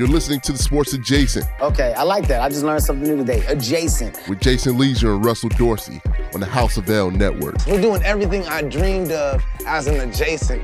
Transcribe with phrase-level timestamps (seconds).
[0.00, 2.40] You're listening to the Sports Adjacent Okay, I like that.
[2.40, 3.44] I just learned something new today.
[3.48, 4.18] Adjacent.
[4.30, 6.00] with Jason Lieser and Russell Dorsey
[6.32, 7.56] on the House of L Network.
[7.66, 10.62] We're doing everything I dreamed of as an adjacent.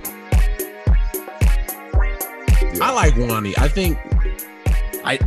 [2.80, 3.52] I like Wani.
[3.58, 3.98] I think
[5.04, 5.18] I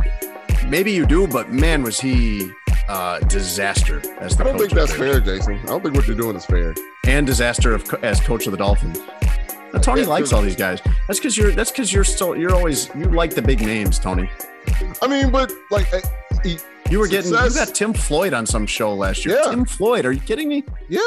[0.66, 2.50] maybe you do, but man, was he
[2.88, 5.54] uh, disaster as the I don't coach think that's of fair, Jason.
[5.60, 6.74] I don't think what you're doing is fair.
[7.06, 8.98] and disaster of, as coach of the Dolphins.
[9.72, 10.80] Now, Tony Yeah, likes 'cause- all these guys.
[11.06, 11.52] That's because you're.
[11.52, 12.36] That's because you're still.
[12.36, 12.88] You're always.
[12.96, 14.28] You like the big names, Tony.
[15.02, 16.00] I mean, but like, uh,
[16.42, 16.58] he,
[16.90, 17.30] You were getting.
[17.32, 19.40] You Success- got Tim Floyd on some show last year.
[19.44, 19.50] Yeah.
[19.50, 20.04] Tim Floyd.
[20.06, 20.64] Are you kidding me?
[20.88, 21.00] yeah,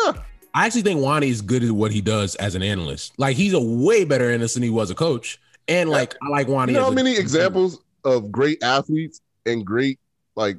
[0.54, 3.14] I actually think Wani is good at what he does as an analyst.
[3.18, 5.40] Like he's a way better analyst than he was a coach.
[5.68, 6.72] And like I like Wani.
[6.74, 10.00] you know as how a- many examples of great athletes and great
[10.36, 10.58] like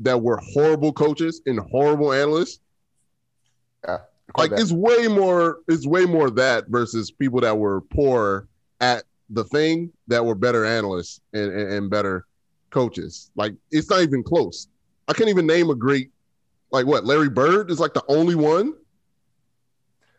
[0.00, 2.60] that were horrible coaches and horrible analysts?
[4.36, 5.58] Like it's way more.
[5.68, 8.48] It's way more that versus people that were poor
[8.80, 12.26] at the thing that were better analysts and, and, and better
[12.70, 13.30] coaches.
[13.36, 14.68] Like it's not even close.
[15.08, 16.10] I can't even name a great
[16.70, 18.74] like what Larry Bird is like the only one.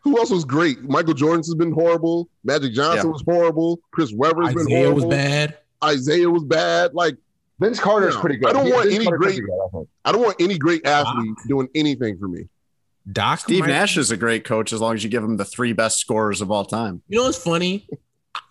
[0.02, 0.82] Who else was great?
[0.82, 2.28] Michael Jordan's has been horrible.
[2.44, 3.12] Magic Johnson Yeah.
[3.12, 3.80] was horrible.
[3.92, 4.94] Chris Webber's been Isiah horrible.
[4.96, 5.58] was bad.
[5.88, 6.92] Isiah was bad.
[6.92, 7.16] Like
[7.60, 8.20] Vince Carter's Yeah.
[8.20, 8.48] pretty good.
[8.50, 10.08] I don't He- want Vince any Carter's great- good, I.
[10.08, 11.42] I don't want any great athlete ah.
[11.46, 12.48] doing anything for me.
[13.10, 15.44] Doc Steve might- Nash is a great coach as long as you give him the
[15.44, 17.02] three best scorers of all time.
[17.08, 17.86] You know what's funny?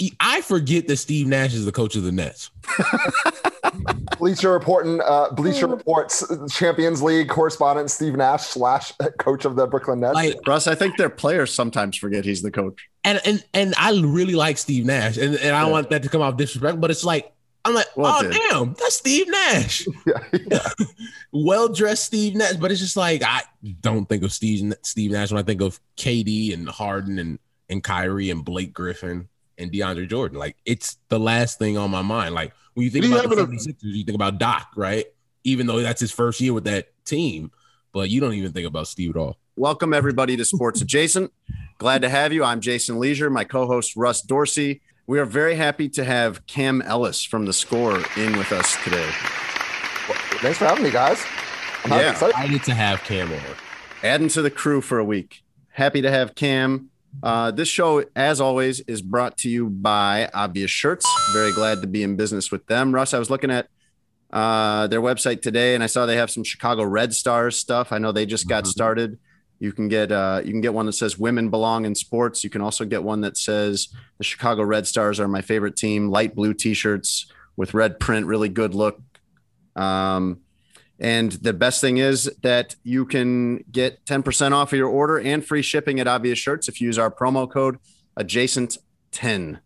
[0.01, 2.51] I- I forget that Steve Nash is the coach of the Nets.
[4.17, 6.23] Bleacher Report and uh, Bleacher Report's
[6.53, 10.13] Champions League correspondent Steve Nash slash coach of the Brooklyn Nets.
[10.16, 12.88] Like Russ, I think their players sometimes forget he's the coach.
[13.03, 16.09] and and and I really like Steve Nash, and, and I don't want that to
[16.09, 17.31] come off disrespectful, but it's like
[17.63, 20.67] I'm like, Well, oh damn, that's Steve Nash, yeah, yeah.
[21.31, 22.55] well dressed Steve Nash.
[22.55, 23.41] But it's just like I
[23.81, 27.39] don't think of Steve Steve Nash when I think of KD and Harden and
[27.69, 30.39] and Kyrie and Blake Griffin and DeAndre Jordan.
[30.39, 32.33] Like it's the last thing on my mind.
[32.33, 35.05] Like when you think about the have 76ers, you think about Doc, right?
[35.43, 37.51] Even though that's his first year with that team,
[37.93, 39.38] but you don't even think about Steve at all.
[39.55, 41.31] Welcome everybody to Sports Adjacent.
[41.78, 42.43] Glad to have you.
[42.43, 44.81] I'm Jason Lieser, my co-host Russ Dorsey.
[45.11, 49.09] We are very happy to have Cam Ellis from the Score in with us today.
[50.39, 51.22] Thanks for having me, guys.
[51.83, 52.11] I'm Yeah.
[52.11, 52.33] excited.
[52.38, 53.57] I get to have Cam over.
[54.03, 55.44] adding to the crew for a week.
[55.72, 56.91] Happy to have Cam.
[57.22, 61.05] Uh, this show, as always, is brought to you by Obvious Shirts.
[61.33, 62.95] Very glad to be in business with them.
[62.95, 63.67] Russ, I was looking at
[64.31, 67.91] uh, their website today, and I saw they have some Chicago Red Stars stuff.
[67.91, 69.19] I know they just got started.
[69.61, 72.49] You can get uh, you can get one that says "Women belong in sports." You
[72.49, 76.34] can also get one that says "The Chicago Red Stars are my favorite team." Light
[76.34, 78.99] blue T-shirts with red print, really good look.
[79.75, 80.40] Um,
[80.99, 85.46] and the best thing is that you can get 10% off of your order and
[85.46, 87.78] free shipping at Obvious Shirts if you use our promo code
[88.19, 89.59] adjacent10.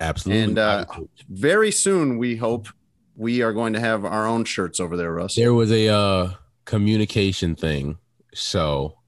[0.00, 0.42] Absolutely.
[0.42, 0.86] And uh,
[1.28, 2.68] very soon, we hope
[3.14, 5.34] we are going to have our own shirts over there, Russ.
[5.34, 6.30] there was a uh,
[6.64, 7.98] communication thing.
[8.36, 8.98] So,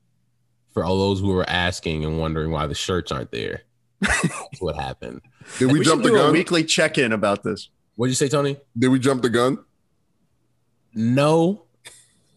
[0.72, 3.62] for all those who were asking and wondering why the shirts aren't there,
[4.00, 4.28] that's
[4.60, 5.20] what happened.
[5.58, 6.32] Did we, We, jump the do a gun?
[6.32, 7.68] weekly check-in about this.
[7.96, 8.56] What did you say, Tony?
[8.78, 9.58] Did we jump the gun?
[10.94, 11.64] No.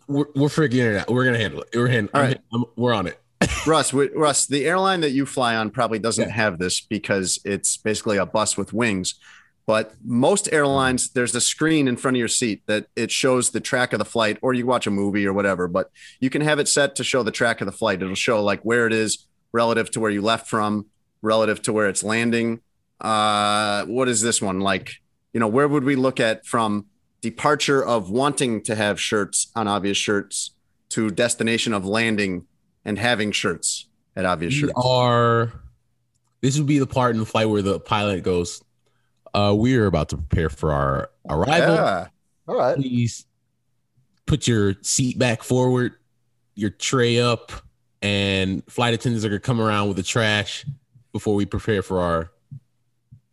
[0.08, 1.10] we're, we're figuring it out.
[1.10, 1.70] We're gonna handle it.
[1.74, 3.20] We're hand, All I'm- we're on it.
[3.68, 6.34] Russ, we- Russ, the airline that you fly on probably doesn't Yeah.
[6.36, 9.16] have this because it's basically a bus with wings.
[9.72, 13.62] But most airlines, there's a screen in front of your seat that it shows the
[13.62, 15.70] track of the flight, or you watch a movie or whatever.
[15.70, 18.02] But you can have it set to show the track of the flight.
[18.02, 20.88] It'll show like where it is relative to where you left from,
[21.22, 22.60] relative to where it's landing.
[23.00, 24.96] Uh, what is this one like?
[25.32, 26.88] You know, where would we look at from
[27.22, 30.52] departure of wanting to have shirts on obvious shirts
[30.90, 32.46] to destination of landing
[32.84, 34.74] and having shirts at obvious We shirts?
[34.76, 35.54] are.
[36.42, 38.62] This would be the part in the flight where the pilot goes,
[39.34, 41.76] uh, "We are about to prepare for our arrival.
[41.76, 42.08] Yeah.
[42.48, 42.76] All right.
[42.76, 43.26] Please
[44.26, 45.94] put your seat back forward,
[46.56, 47.52] your tray up,
[48.02, 50.66] and flight attendants are gonna come around with the trash
[51.12, 52.32] before we prepare for our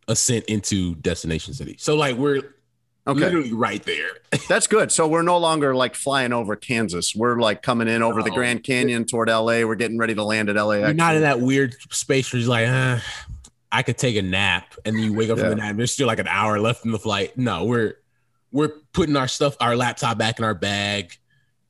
[0.09, 1.77] ascent into destination city.
[1.79, 2.43] So like we're
[3.07, 3.21] Okay.
[3.21, 4.11] literally right there.
[4.51, 4.93] That's good.
[4.93, 7.15] So we're no longer like flying over Kansas.
[7.17, 9.65] We're like coming in over the Grand Canyon toward LA.
[9.65, 10.81] We're getting ready to land at LAX.
[10.83, 12.99] You're not in that weird space where you're like, uh,
[13.71, 15.45] I could take a nap, and then you wake up Yeah.
[15.45, 15.77] from the nap.
[15.77, 17.37] There's still like an hour left in the flight.
[17.37, 17.95] No, we're
[18.51, 21.13] we're putting our stuff, our laptop back in our bag,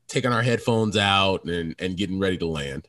[0.06, 2.86] taking our headphones out, and and getting ready to land.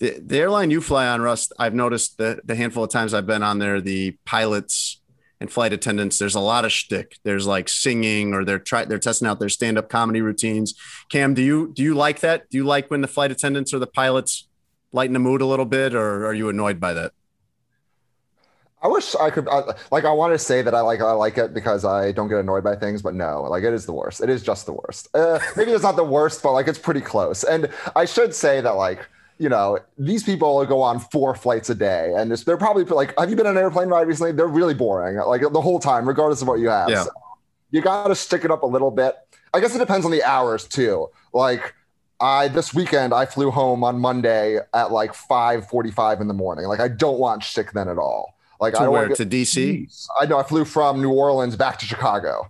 [0.00, 3.26] the, the airline you fly on, Russ, I've noticed the, the handful of times I've
[3.26, 5.00] been on there, the pilots
[5.40, 7.16] and flight attendants, there's a lot of shtick.
[7.24, 10.74] There's like singing or they're try they're testing out their stand-up comedy routines.
[11.08, 12.50] Cam, do you do you like that?
[12.50, 14.46] Do you like when the flight attendants or the pilots
[14.92, 17.12] lighten the mood a little bit, or are you annoyed by that?
[18.82, 21.38] I wish I could I, like I want to say that I like I like
[21.38, 24.20] it because I don't get annoyed by things, but no, like it is the worst.
[24.20, 25.08] It is just the worst.
[25.14, 27.44] Uh, maybe it's not the worst, but like it's pretty close.
[27.44, 29.06] And I should say that like
[29.38, 33.16] you know these people go on four flights a day, and it's, they're probably like,
[33.18, 34.32] have you been on an airplane ride recently?
[34.32, 36.90] They're really boring, like the whole time, regardless of what you have.
[36.90, 37.04] Yeah.
[37.04, 37.10] So
[37.70, 39.16] you got to stick it up a little bit.
[39.54, 41.08] I guess it depends on the hours too.
[41.32, 41.74] Like
[42.20, 46.66] I this weekend I flew home on Monday at like 5:45 in the morning.
[46.66, 48.34] Like I don't want shtick then at all.
[48.62, 50.08] Like I To don't where want to DC?
[50.20, 52.48] I know I flew from New Orleans back to Chicago.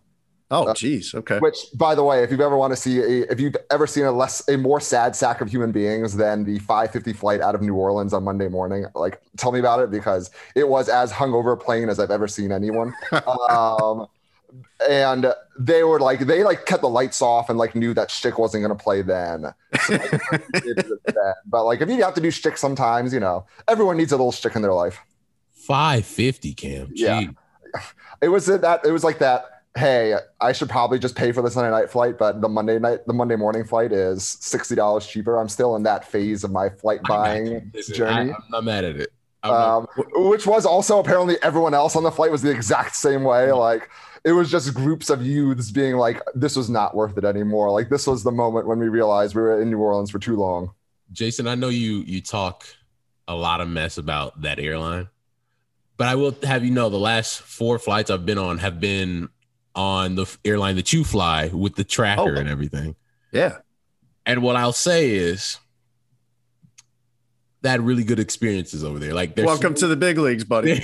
[0.51, 1.15] Oh, geez.
[1.15, 1.39] Okay.
[1.39, 4.05] Which, by the way, if you've ever want to see, a, if you've ever seen
[4.05, 7.63] a less, a more sad sack of human beings than the 5:50 flight out of
[7.63, 11.55] New Orleans on Monday morning, like tell me about it because it was as hungover
[11.55, 12.93] a plane as I've ever seen anyone.
[13.49, 14.07] um,
[14.87, 18.39] and they were like, they like kept the lights off and like knew that shtick
[18.39, 19.47] wasn't going to play then.
[19.87, 20.11] So, like,
[20.53, 21.35] they did it then.
[21.47, 24.33] But like, if you have to do shtick sometimes, you know, everyone needs a little
[24.33, 24.99] shtick in their life.
[25.67, 26.91] Five fifty, Cam.
[26.95, 27.23] Yeah.
[28.21, 31.51] It was that it was like that hey i should probably just pay for the
[31.51, 35.39] sunday night flight but the monday night the monday morning flight is $60 cheaper.
[35.39, 38.33] I'm still in that phase of my flight buying Listen, journey.
[38.33, 39.13] I, am not mad at it.
[39.43, 39.87] I'm not- um,
[40.31, 43.51] which was also apparently everyone else on the flight was the exact same way.
[43.53, 43.89] Like
[44.25, 47.71] it was just groups of youths being like this was not worth it anymore.
[47.71, 50.37] Like this was the moment when we realized we were in new orleans for too
[50.37, 50.73] long.
[51.13, 52.67] Jason, I know you you talk
[53.27, 55.09] a lot of mess about that airline,
[55.97, 59.29] but I will have you know the last four flights I've been on have been
[59.75, 62.41] on the airline that you fly with the tracker Oh.
[62.41, 62.95] and everything.
[63.33, 63.59] yeah.
[64.25, 65.59] And what I'll say is
[67.63, 69.15] that really good experiences over there.
[69.15, 70.81] Like they're Welcome to the big leagues, buddy.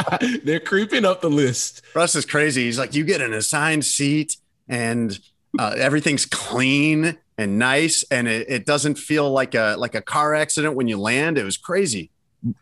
[0.44, 1.82] they're creeping up the list.
[1.94, 2.64] Russ is crazy.
[2.64, 4.36] He's like, you get an assigned seat
[4.68, 5.18] and
[5.58, 10.34] uh, everything's clean and nice, and it, it doesn't feel like a like a car
[10.34, 11.38] accident when you land.
[11.38, 12.10] It was crazy.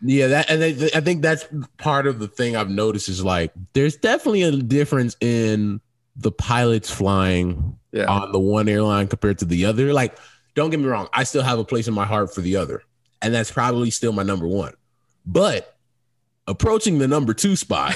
[0.02, 3.52] Yeah, that and they, I think that's part of the thing I've noticed is like
[3.74, 5.80] there's definitely a difference in
[6.16, 8.06] the pilots flying Yeah.
[8.06, 9.92] on the one airline compared to the other.
[9.92, 10.18] Like,
[10.56, 12.82] don't get me wrong, I still have a place in my heart for the other,
[13.22, 14.74] and that's probably still my number one.
[15.24, 15.76] But
[16.48, 17.94] approaching the number two spot,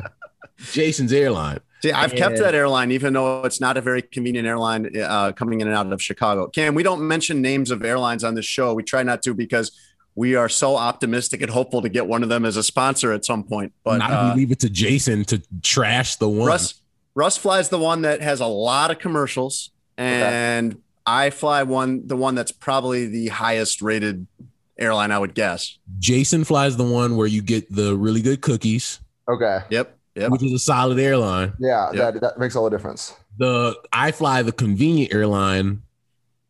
[0.72, 1.60] Jason's airline.
[1.82, 5.60] See, I've kept that airline, even though it's not a very convenient airline uh, coming
[5.60, 6.48] in and out of Chicago.
[6.48, 8.72] Cam, we don't mention names of airlines on this show.
[8.74, 9.70] We try not to because
[10.16, 13.24] we are so optimistic and hopeful to get one of them as a sponsor at
[13.24, 13.72] some point.
[13.84, 16.48] But Not uh, we leave it to Jason to trash the one.
[16.48, 16.74] Russ
[17.14, 22.16] Russ flies the one that has a lot of commercials, and I fly one the
[22.16, 24.26] one that's probably the highest rated
[24.78, 25.78] airline, I would guess.
[25.98, 29.96] Jason flies the one where you get the really good cookies, okay Yep.
[30.14, 30.30] Yep.
[30.32, 31.52] which is a solid airline.
[31.58, 32.10] yeah Yeah.
[32.10, 35.82] that, that makes all the difference the I fly the convenient airline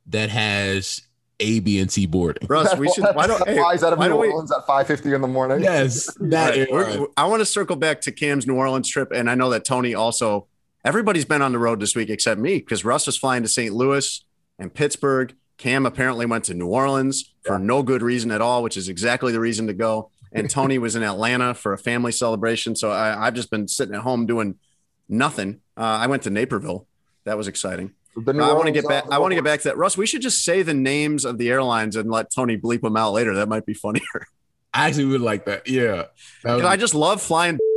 [0.07, 1.03] that has
[1.41, 2.47] A, B, and C boarding.
[2.49, 3.05] Russ, we should.
[3.15, 3.39] Why don't?
[3.41, 5.63] that Hey, flies out of New don't we- Orleans at 5:50 in the morning.
[5.63, 6.71] Yes, that Right.
[6.73, 7.07] We're- airline.
[7.17, 9.95] I want to circle back to Cam's New Orleans trip, and I know that Tony
[9.95, 10.47] also.
[10.85, 13.75] Everybody's been on the road this week except me because Russ was flying to St.
[13.75, 14.25] Louis
[14.57, 15.35] and Pittsburgh.
[15.59, 19.33] Cam apparently went to New Orleans for no good reason at all, which is exactly
[19.33, 20.11] the reason to go.
[20.33, 22.77] And Tony was in Atlanta for a family celebration.
[22.77, 24.57] So I, I've just been sitting at home doing
[25.09, 25.61] nothing.
[25.77, 26.87] Uh, I went to Naperville.
[27.25, 27.93] That was exciting.
[28.17, 29.05] The New I want to get back.
[29.11, 29.77] I want to get back to that.
[29.77, 32.97] Russ, we should just say the names of the airlines and let Tony bleep them
[32.97, 33.35] out later.
[33.35, 34.03] That might be funnier.
[34.75, 35.69] I actually would like that.
[35.69, 36.07] Yeah.
[36.45, 37.59] That was- I just love flying.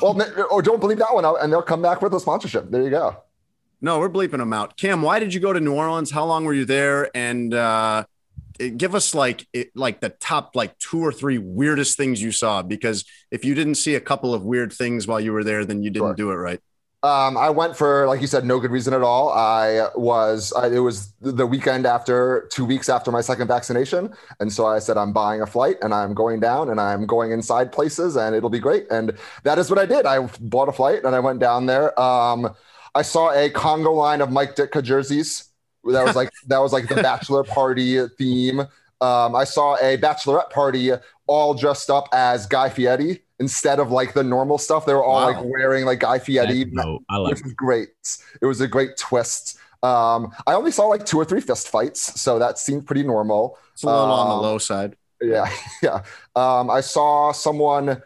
[0.00, 0.20] Well,
[0.50, 2.70] or don't believe that one out, and they'll come back with a sponsorship.
[2.70, 3.18] There you go.
[3.80, 4.76] No, we're bleeping them out.
[4.76, 6.10] Cam, why did you go to New Orleans?
[6.10, 7.08] How long were you there?
[7.16, 8.04] And uh,
[8.76, 12.62] give us like it, like the top like two or three weirdest things you saw.
[12.62, 15.84] Because if you didn't see a couple of weird things while you were there, then
[15.84, 16.14] you didn't Sure.
[16.14, 16.60] do it right.
[17.04, 19.32] Um, I went for, like you said, no good reason at all.
[19.32, 24.14] I was, I, it was the weekend after, two weeks after my second vaccination.
[24.38, 27.32] And so I said, I'm buying a flight and I'm going down and I'm going
[27.32, 28.86] inside places and it'll be great.
[28.88, 30.06] And that is what I did.
[30.06, 31.98] I bought a flight and I went down there.
[32.00, 32.54] Um,
[32.94, 35.48] I saw a Congo line of Mike Ditka jerseys.
[35.84, 38.60] That was like, that was like the bachelor party theme.
[39.00, 40.92] Um, I saw a bachelorette party
[41.26, 44.86] all dressed up as Guy Fieri instead of like the normal stuff.
[44.86, 45.32] They were all Wow.
[45.32, 47.02] like wearing like Guy Fieri that's dope.
[47.08, 47.88] I like which was great.
[48.40, 49.58] It was a great twist.
[49.82, 53.58] Um, I only saw like two or three fist fights, so that seemed pretty normal.
[53.74, 54.96] It's a little on Um, the low side.
[55.20, 55.50] Yeah,
[55.82, 55.98] yeah.
[56.36, 58.00] Um, I saw someone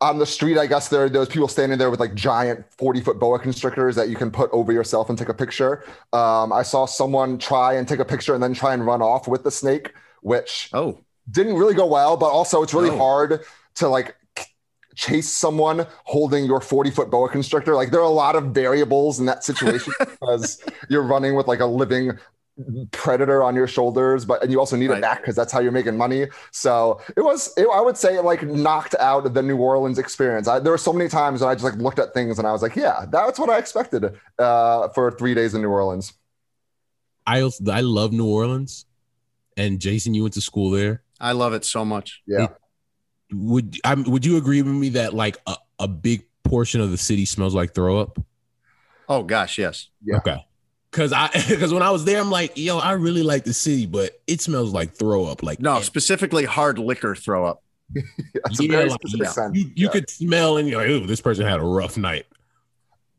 [0.00, 0.56] on the street.
[0.56, 4.08] I guess there those people standing there with like giant forty foot boa constrictors that
[4.08, 5.82] you can put over yourself and take a picture.
[6.12, 9.26] Um, I saw someone try and take a picture and then try and run off
[9.28, 10.98] with the snake, which Oh,
[11.30, 12.16] didn't really go well.
[12.16, 12.98] But also, it's really No.
[12.98, 13.40] hard
[13.80, 14.16] to like
[15.00, 17.74] chase someone holding your 40 foot boa constrictor.
[17.74, 21.60] Like there are a lot of variables in that situation because you're running with like
[21.60, 22.18] a living
[22.90, 24.98] predator on your shoulders, but and you also need Right.
[24.98, 26.26] it back because that's how you're making money.
[26.50, 30.46] So it was, it, I would say, it like knocked out the New Orleans experience.
[30.46, 32.52] I, there were so many times when I just like looked at things and I
[32.52, 36.12] was like, yeah, that's what I expected uh, for three days in New Orleans.
[37.26, 38.84] I also, I love New Orleans,
[39.56, 41.02] and Jason, you went to school there.
[41.20, 42.22] I love it so much.
[42.26, 42.48] Yeah.
[43.32, 46.98] Would I would you agree with me that like a, a big portion of the
[46.98, 48.18] city smells like throw up?
[49.08, 49.88] Oh gosh, yes.
[50.04, 50.16] Yeah.
[50.18, 50.44] Okay.
[50.92, 53.86] Cause I because when I was there, I'm like, yo, I really like the city,
[53.86, 55.42] but it smells like throw up.
[55.42, 57.62] Like No, and- specifically hard liquor throw up.
[58.46, 59.50] It's a yeah, very like, yeah.
[59.52, 59.90] you, you Yeah.
[59.90, 62.26] could smell and you're like, ooh, this person had a rough night.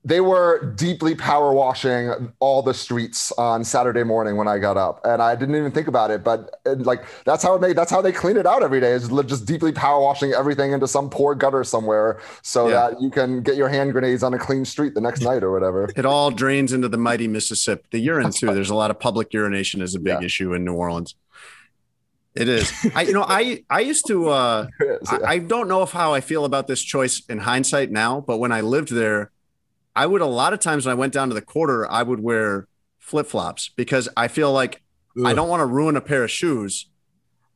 [0.03, 4.99] They were deeply power washing all the streets on Saturday morning when I got up,
[5.03, 6.23] and I didn't even think about it.
[6.23, 7.75] But like that's how it made.
[7.75, 8.93] That's how they clean it out every day.
[8.93, 12.89] Is just deeply power washing everything into some poor gutter somewhere, so Yeah.
[12.89, 15.51] that you can get your hand grenades on a clean street the next night or
[15.51, 15.87] whatever.
[15.95, 17.83] It all drains into the mighty Mississippi.
[17.91, 18.53] The urine too.
[18.55, 20.25] There's a lot of public urination is a big Yeah.
[20.25, 21.13] issue in New Orleans.
[22.33, 22.71] It is.
[22.95, 24.67] I you know I I used to uh
[25.03, 25.27] So, yeah.
[25.27, 28.37] I, I don't know if how I feel about this choice in hindsight now, but
[28.39, 29.31] when I lived there,
[29.95, 32.19] I would a lot of times when I went down to the quarter, I would
[32.19, 32.67] wear
[32.99, 34.81] flip flops because I feel like
[35.25, 36.87] I don't want to ruin a pair of shoes.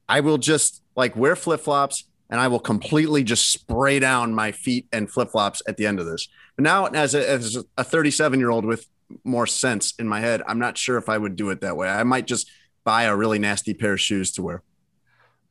[0.09, 4.51] I will just like wear flip flops and I will completely just spray down my
[4.51, 6.27] feet and flip flops at the end of this.
[6.55, 8.87] But now, as a, as a 37 year old with
[9.23, 11.87] more sense in my head, I'm not sure if I would do it that way.
[11.87, 12.49] I might just
[12.83, 14.63] buy a really nasty pair of shoes to wear.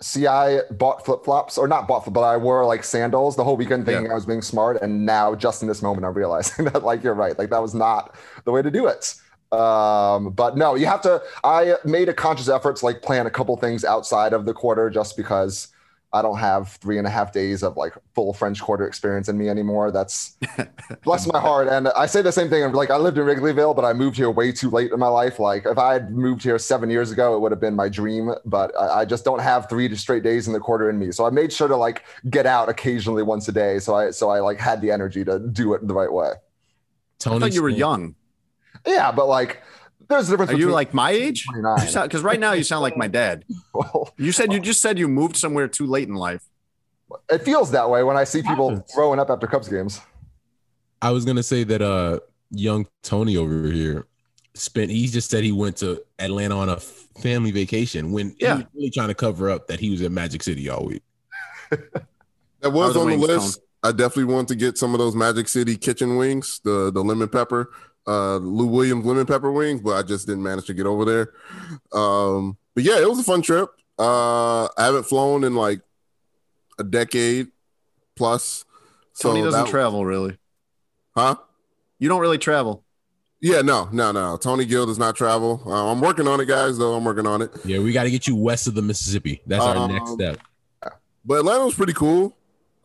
[0.01, 3.57] See, I bought flip flops, or not bought, but I wore like sandals the whole
[3.57, 4.83] weekend, thinking I was being smart.
[4.83, 7.39] And now, just in this moment, I'm realizing that, like, you're right.
[7.39, 9.15] Like, that was not the way to do it.
[9.53, 11.23] Um, but no, you have to.
[11.45, 14.91] I made a conscious effort to like plan a couple things outside of the quarter,
[14.91, 15.69] just because
[16.14, 19.37] I don't have three and a half days of like full French Quarter experience in
[19.37, 19.90] me anymore.
[19.90, 20.37] That's
[21.02, 21.66] bless my heart.
[21.66, 22.71] And I say the same thing.
[22.73, 25.40] Like I lived in Wrigleyville, but I moved here way too late in my life.
[25.40, 28.33] Like if I had moved here seven years ago, it would have been my dream.
[28.44, 31.11] But I, I just don't have three straight days in the quarter in me.
[31.11, 33.80] So I made sure to like get out occasionally once a day.
[33.80, 36.28] So I so I like had the energy to do it the right way.
[36.28, 36.35] I
[37.18, 38.14] Tony thought you were young.
[38.87, 39.62] Yeah, but like
[40.09, 40.51] there's a difference.
[40.51, 41.47] Are you between like my age?
[41.55, 43.45] Because right now you sound like my dad.
[43.73, 46.43] Well, You said you just said you moved somewhere too late in life.
[47.31, 48.93] it feels that way when I see people Happens.
[48.93, 50.01] throwing up after Cubs games.
[51.03, 52.21] I was gonna say that uh
[52.51, 54.07] young Tony over here
[54.55, 58.57] spent he just said he went to Atlanta on a family vacation when Yeah.
[58.57, 61.03] he was really trying to cover up that he was at Magic City all week.
[62.61, 63.61] That was the on the wings, list.
[63.83, 67.29] I definitely want to get some of those Magic City kitchen wings, the the lemon
[67.29, 67.71] pepper,
[68.07, 71.33] uh, Lou Williams lemon pepper wings, but I just didn't manage to get over there.
[71.99, 73.71] Um, but yeah, it was a fun trip.
[73.99, 75.81] Uh, I haven't flown in like
[76.79, 77.49] a decade
[78.17, 78.65] plus.
[79.13, 80.39] So Tony doesn't that- travel really.
[81.17, 81.37] huh?
[81.99, 82.83] You don't really travel.
[83.41, 84.37] Yeah, no, no, no.
[84.39, 85.63] Tony Gill does not travel.
[85.67, 86.79] Uh, I'm working on it, guys.
[86.79, 87.51] Though I'm working on it.
[87.65, 89.43] Yeah, we got to get you west of the Mississippi.
[89.47, 90.39] That's our next Um, step.
[91.27, 92.35] But Atlanta was pretty cool.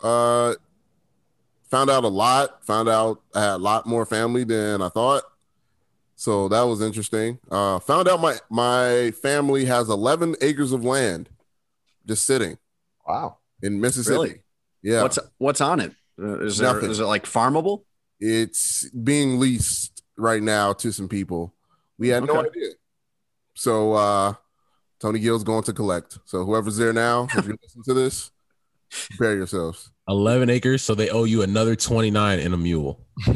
[0.03, 0.55] Uh,
[1.69, 2.63] found out a lot.
[2.65, 5.23] Found out I had a lot more family than I thought.
[6.15, 7.39] So that was interesting.
[7.49, 11.29] Uh, found out my my family has 11 acres of land
[12.05, 12.57] just sitting
[13.07, 13.37] Wow.
[13.61, 14.13] in Mississippi.
[14.17, 14.41] Really?
[14.81, 15.91] Yeah, What's what's on it?
[16.21, 16.91] Uh, there Nothing.
[16.91, 17.83] is it like farmable?
[18.21, 21.53] it's being leased right now to some people.
[21.97, 22.71] We had no idea.
[23.55, 24.33] So uh
[24.99, 26.19] Tony Gill's going to collect.
[26.25, 28.31] So whoever's there now, if you listen to this,
[28.89, 29.91] prepare yourselves.
[30.07, 33.05] 11 acres, so they owe you another 29 and a mule.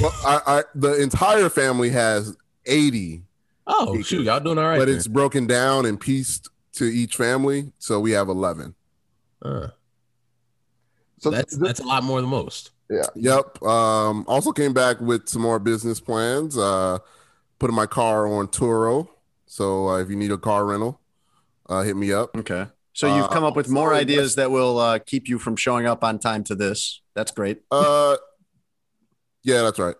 [0.00, 3.22] Well, I, I the entire family has 80,
[3.68, 4.06] Oh, Acres.
[4.08, 4.78] shoot, y'all doing all right.
[4.80, 4.96] but then.
[4.96, 7.70] it's broken down and pieced to each family.
[7.78, 8.74] So we have 11.
[9.40, 9.68] Uh,
[11.18, 12.72] So that's th- that's a lot more than most.
[12.90, 13.04] Yeah.
[13.14, 13.62] Yep.
[13.62, 16.58] Um, also came back with some more business plans.
[16.58, 16.98] Uh,
[17.60, 19.06] putting my car on Turo.
[19.46, 21.00] So uh, if you need a car rental,
[21.68, 22.36] uh, hit me up.
[22.36, 22.66] Okay.
[23.00, 25.56] So you've Uh, come up with more sorry, ideas that will uh, keep you from
[25.56, 27.00] showing up on time to this.
[27.14, 27.62] That's great.
[27.70, 28.16] Uh,
[29.42, 29.96] yeah, that's right.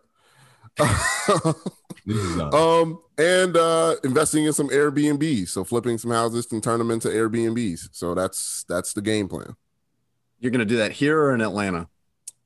[0.76, 5.48] This is not- um, and uh, investing in some Airbnbs.
[5.48, 7.88] So flipping some houses and turn them into Airbnbs.
[7.92, 9.56] So that's that's the game plan
[10.38, 11.88] You're going to do that here or in Atlanta?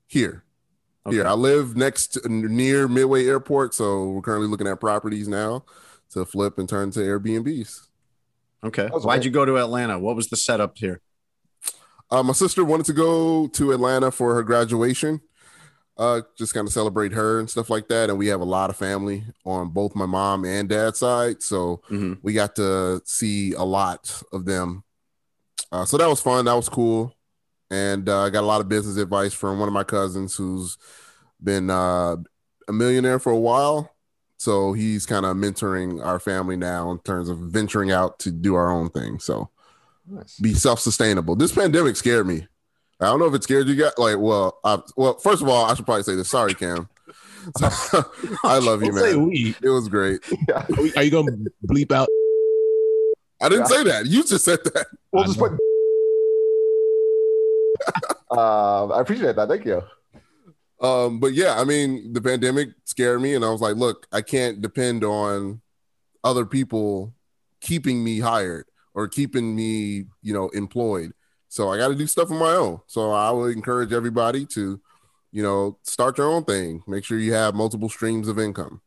[0.07, 0.45] here.
[1.05, 1.17] Okay.
[1.17, 5.65] Here, I live next to, near Midway Airport, so we're currently looking at properties now
[6.13, 7.89] to flip and turn to Airbnbs.
[8.65, 8.89] Okay.
[8.89, 9.25] Why'd great.
[9.25, 9.99] you go to Atlanta?
[9.99, 11.01] What was the setup here?
[12.11, 15.21] Uh, my sister wanted to go to Atlanta for her graduation,
[15.99, 18.09] uh, just kind of celebrate her and stuff like that.
[18.11, 21.81] And we have a lot of family on both my mom and dad's side, so
[21.91, 22.19] Mhm.
[22.23, 24.85] we got to see a lot of them.
[25.73, 26.45] Uh, so that was fun.
[26.45, 27.15] That was cool,
[27.71, 30.79] and uh, I got a lot of business advice from one of my cousins who's
[31.43, 32.17] been uh,
[32.69, 33.91] a millionaire for a while.
[34.37, 38.55] So he's kind of mentoring our family now in terms of venturing out to do
[38.55, 39.19] our own thing.
[39.19, 39.49] So
[40.09, 40.39] nice.
[40.39, 41.37] be self-sustainable.
[41.37, 42.47] This pandemic scared me.
[43.01, 43.93] I don't know if it scared you guys.
[43.99, 46.31] Like, well, I, well, first of all, I should probably say this.
[46.31, 46.89] Sorry, Cam.
[48.45, 49.29] I love you, Don't say man.
[49.29, 49.55] we.
[49.63, 50.21] It was great.
[50.55, 51.33] Are Are you gonna
[51.67, 52.09] bleep out?
[53.43, 53.77] I didn't Yeah.
[53.77, 54.07] say that.
[54.07, 54.87] You just said that.
[55.13, 55.49] We'll I just know.
[58.31, 58.39] put.
[58.39, 59.49] um, I appreciate that.
[59.49, 59.83] Thank you.
[60.85, 64.21] Um, but yeah, I mean, the pandemic scared me, and I was like, look, I
[64.21, 65.63] can't depend on
[66.23, 67.15] other people
[67.61, 71.13] keeping me hired or keeping me, you know, employed.
[71.49, 72.81] So I got to do stuff on my own.
[72.87, 74.79] So I would encourage everybody to,
[75.33, 76.83] you know, start your own thing.
[76.87, 78.83] Make sure you have multiple streams of income.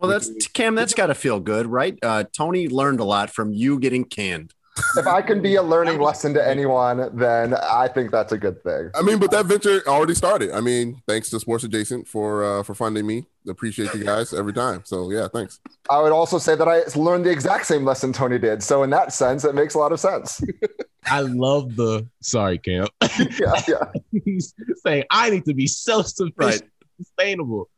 [0.00, 0.74] Well, that's Cam.
[0.74, 1.96] That's got to feel good, right?
[2.02, 4.54] Uh, Tony learned a lot from you getting canned.
[4.96, 8.62] If I can be a learning lesson to anyone, then I think that's a good
[8.62, 8.90] thing.
[8.94, 10.50] I mean, but that venture already started.
[10.52, 13.26] I mean, thanks to Sports Adjacent for uh, for funding me.
[13.48, 14.82] Appreciate you guys every time.
[14.84, 15.60] So yeah, thanks.
[15.90, 18.62] I would also say that I learned the exact same lesson Tony did.
[18.62, 20.42] So in that sense, it makes a lot of sense.
[21.06, 22.86] I love the sorry, Cam.
[23.18, 24.20] yeah, yeah.
[24.24, 26.62] He's saying I need to be self-sufficient, Right.
[26.98, 27.70] sustainable.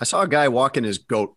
[0.00, 1.36] I saw a guy walking his goat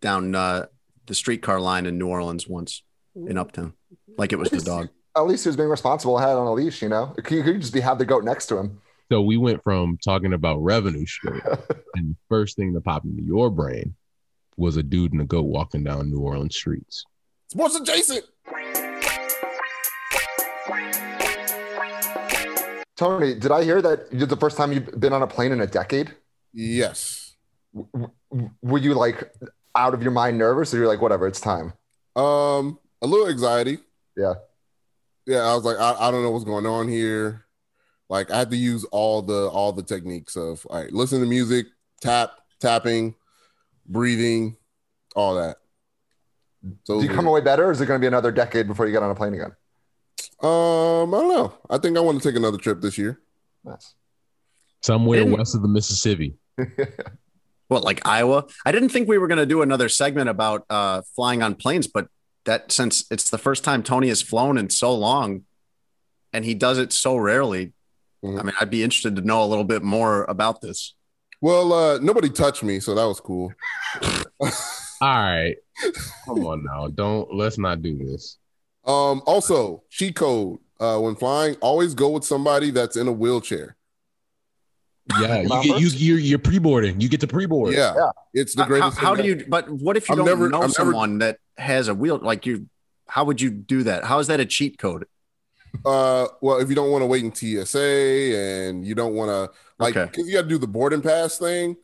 [0.00, 0.66] down uh,
[1.06, 2.82] the streetcar line in New Orleans once
[3.16, 3.72] in Uptown,
[4.20, 4.88] like it was the dog.
[5.16, 7.14] At least he was being responsible and had it on a leash, you know?
[7.16, 8.80] You could just be have the goat next to him.
[9.10, 11.40] So we went from talking about revenue stream,
[11.96, 13.96] and the first thing that popped into your brain
[14.56, 17.04] was a dude and a goat walking down New Orleans streets.
[17.48, 18.24] Sports Adjacent.
[22.96, 25.60] Tony, did I hear that you're the first time you've been on a plane in
[25.62, 26.14] a decade?
[26.52, 27.34] Yes.
[27.74, 29.32] W- w- Were you like
[29.74, 31.72] out of your mind nervous or you're like, whatever, it's time?
[32.14, 33.78] Um, a little anxiety.
[34.16, 34.34] Yeah.
[35.26, 37.44] Yeah, I was like, I, I don't know what's going on here.
[38.08, 41.26] Like I had to use all the all the techniques of all right, listen to
[41.26, 41.66] music,
[42.00, 43.14] tap, tapping,
[43.86, 44.56] breathing,
[45.14, 45.58] all that.
[46.84, 48.86] So Do you come away better or is it going to be another decade before
[48.86, 49.52] you get on a plane again?
[50.42, 51.54] um, I don't know.
[51.70, 53.20] I think I want to take another trip this year.
[53.64, 53.94] Nice.
[54.82, 56.34] Somewhere Didn't- west of the Mississippi.
[57.68, 58.46] What, like Iowa?
[58.66, 61.86] I didn't think we were going to do another segment about uh, flying on planes,
[61.86, 62.08] but
[62.44, 65.42] that since it's the first time Tony has flown in so long,
[66.32, 67.72] and he does it so rarely,
[68.24, 68.38] Mhm.
[68.38, 70.94] I mean, I'd be interested to know a little bit more about this.
[71.40, 73.50] Well, uh, nobody touched me, so that was cool.
[74.42, 74.50] All
[75.00, 75.56] right,
[76.26, 78.36] come on now, don't let's not do this.
[78.84, 80.58] Um, also, cheat code.
[80.78, 83.76] Uh, when flying, always go with somebody that's in a wheelchair.
[85.20, 87.00] Yeah, you get you you're, you're pre-boarding.
[87.00, 87.74] You get to pre-board.
[87.74, 88.10] Yeah, Yeah.
[88.34, 88.98] it's the How, greatest.
[88.98, 89.44] how do you?
[89.48, 92.18] But what if you I'm don't never- know I'm never- someone that has a wheel?
[92.22, 92.68] Like you,
[93.08, 94.04] how would you do that?
[94.04, 95.06] How is that a cheat code?
[95.84, 98.36] Uh, well, if you don't want to wait in TSA
[98.68, 100.10] and you don't want to like, Okay.
[100.10, 101.76] because you got to do the boarding pass thing,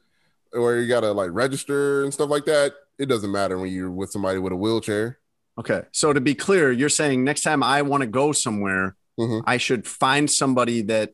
[0.53, 2.73] where you got to like register and stuff like that.
[2.99, 5.19] It doesn't matter when you're with somebody with a wheelchair.
[5.59, 9.43] Okay, so to be clear, you're saying next time I want to go somewhere, Mhm.
[9.47, 11.13] I should find somebody that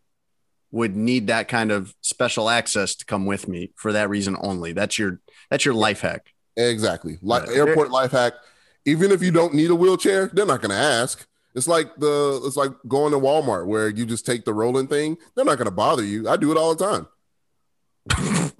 [0.72, 4.72] would need that kind of special access to come with me for that reason only.
[4.72, 6.32] That's your that's your life hack.
[6.56, 7.56] Exactly, like Right.
[7.56, 8.32] airport life hack.
[8.84, 11.24] Even if you don't need a wheelchair, they're not going to ask.
[11.54, 15.18] It's like the it's like going to Walmart where you just take the rolling thing.
[15.36, 16.28] They're not going to bother you.
[16.28, 17.06] I do it all the time.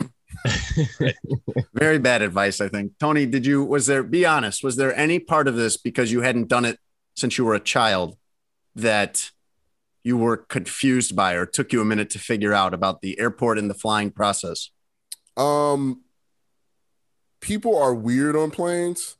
[1.75, 2.93] Very bad advice, I think.
[2.99, 6.21] Tony, did you, was there, be honest, was there any part of this because you
[6.21, 6.79] hadn't done it
[7.17, 8.17] since you were a child
[8.75, 9.31] that
[10.05, 13.59] you were confused by or took you a minute to figure out about the airport
[13.59, 14.71] and the flying process?
[15.37, 16.03] Um,
[17.41, 19.17] people are weird on planes.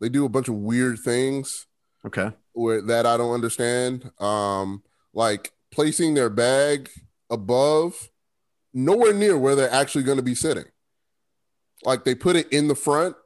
[0.00, 1.66] They do a bunch of weird things.
[2.06, 2.32] Okay.
[2.52, 4.10] Where, that I don't understand.
[4.18, 6.90] Um, like placing their bag
[7.28, 8.10] above,
[8.72, 10.64] nowhere near where they're actually going to be sitting.
[11.84, 13.16] Like they put it in the front,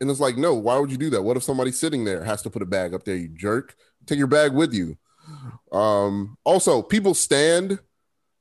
[0.00, 1.22] and it's like, no, why would you do that?
[1.22, 3.16] What if somebody sitting there has to put a bag up there?
[3.16, 3.74] You jerk.
[4.06, 4.96] Take your bag with you.
[5.72, 7.78] Um, also, people stand.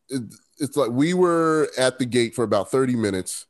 [0.10, 0.24] It,
[0.60, 3.46] it's like we were at the gate for about 30 minutes,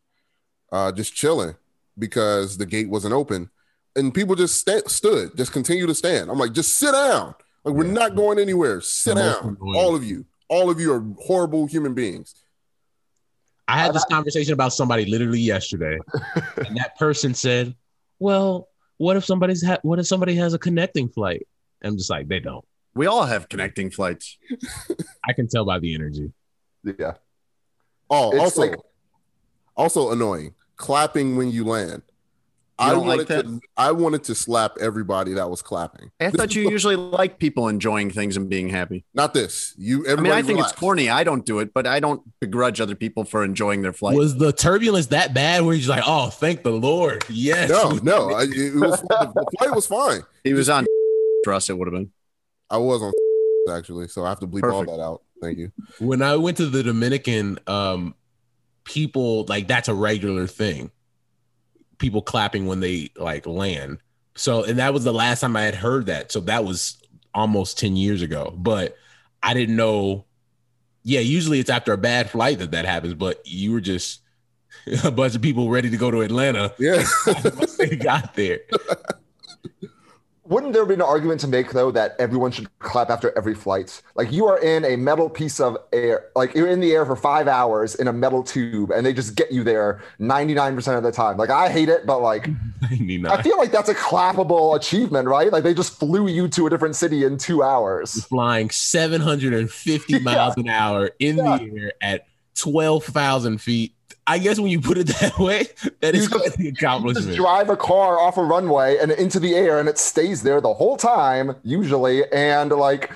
[0.71, 1.55] uh, just chilling
[1.97, 3.49] because the gate wasn't open.
[3.95, 6.29] And people just st- stood, just continue to stand.
[6.29, 7.33] I'm like, just sit down.
[7.63, 8.81] Like, we're not going anywhere.
[8.81, 9.57] Sit down.
[9.61, 10.25] All of you.
[10.49, 12.35] All of you are horrible human beings.
[13.67, 15.99] I had this conversation about somebody literally yesterday,
[16.55, 17.75] and that person said,
[18.17, 21.45] "Well, what if somebody's ha- what if somebody has a connecting flight?"
[21.83, 22.63] I'm just like, they don't.
[22.97, 24.37] We all have connecting flights.
[25.27, 26.31] I can tell by the energy.
[26.83, 27.13] Yeah.
[28.09, 28.79] Oh, It's also, like-
[29.75, 30.55] also annoying.
[30.75, 32.03] Clapping when you land.
[32.79, 33.59] You I don't like wanted to.
[33.75, 36.11] I wanted to slap everybody that was clapping.
[36.19, 39.03] I thought you usually like people enjoying things and being happy.
[39.15, 39.73] Not this.
[39.79, 40.07] You.
[40.07, 40.73] I mean, I think relax.
[40.73, 41.09] it's corny.
[41.09, 44.15] I don't do it, but I don't begrudge other people for enjoying their flight.
[44.15, 45.63] Was the turbulence that bad?
[45.65, 47.67] Where he's like, "Oh, thank the Lord." Yes.
[47.71, 48.29] No, no.
[48.35, 50.21] I, it was the, the flight was fine.
[50.43, 50.85] he was on
[51.43, 52.11] for us, it would have been.
[52.69, 53.13] I was on
[53.77, 55.21] actually, so I have to bleep all that out.
[55.41, 55.71] Thank you.
[55.99, 58.15] when I went to the Dominican, um,
[58.83, 60.91] people like that's a regular thing.
[61.99, 63.99] People clapping when they like land.
[64.35, 66.31] So, and that was the last time I had heard that.
[66.31, 66.97] So that was
[67.33, 68.53] almost ten years ago.
[68.57, 68.95] But
[69.43, 70.25] I didn't know.
[71.03, 73.13] Yeah, usually it's after a bad flight that that happens.
[73.13, 74.21] But you were just
[75.03, 76.73] a bunch of people ready to go to Atlanta.
[76.79, 77.03] Yeah.
[77.43, 78.59] Once they got there.
[80.49, 84.01] Wouldn't there be an argument to make though that everyone should clap after every flight?
[84.15, 87.15] Like you are in a metal piece of air, like you're in the air for
[87.17, 91.11] five hours in a metal tube, and they just get you there 99% of the
[91.11, 91.35] time.
[91.37, 92.47] Like I hate it, but like
[92.83, 93.43] I 99.
[93.43, 95.51] feel like that's a clappable achievement, right?
[95.51, 98.23] Like they just flew you to a different city in two hours.
[98.25, 101.57] flying 750 miles an hour in Yeah.
[101.57, 103.93] the air at 12,000 feet.
[104.29, 105.67] I guess when you put it that way,
[106.01, 107.35] that is You quite just- the Just accomplishment.
[107.37, 110.73] drive a car off a runway and into the air, and it stays there the
[110.73, 112.29] whole time, usually.
[112.31, 113.11] And like,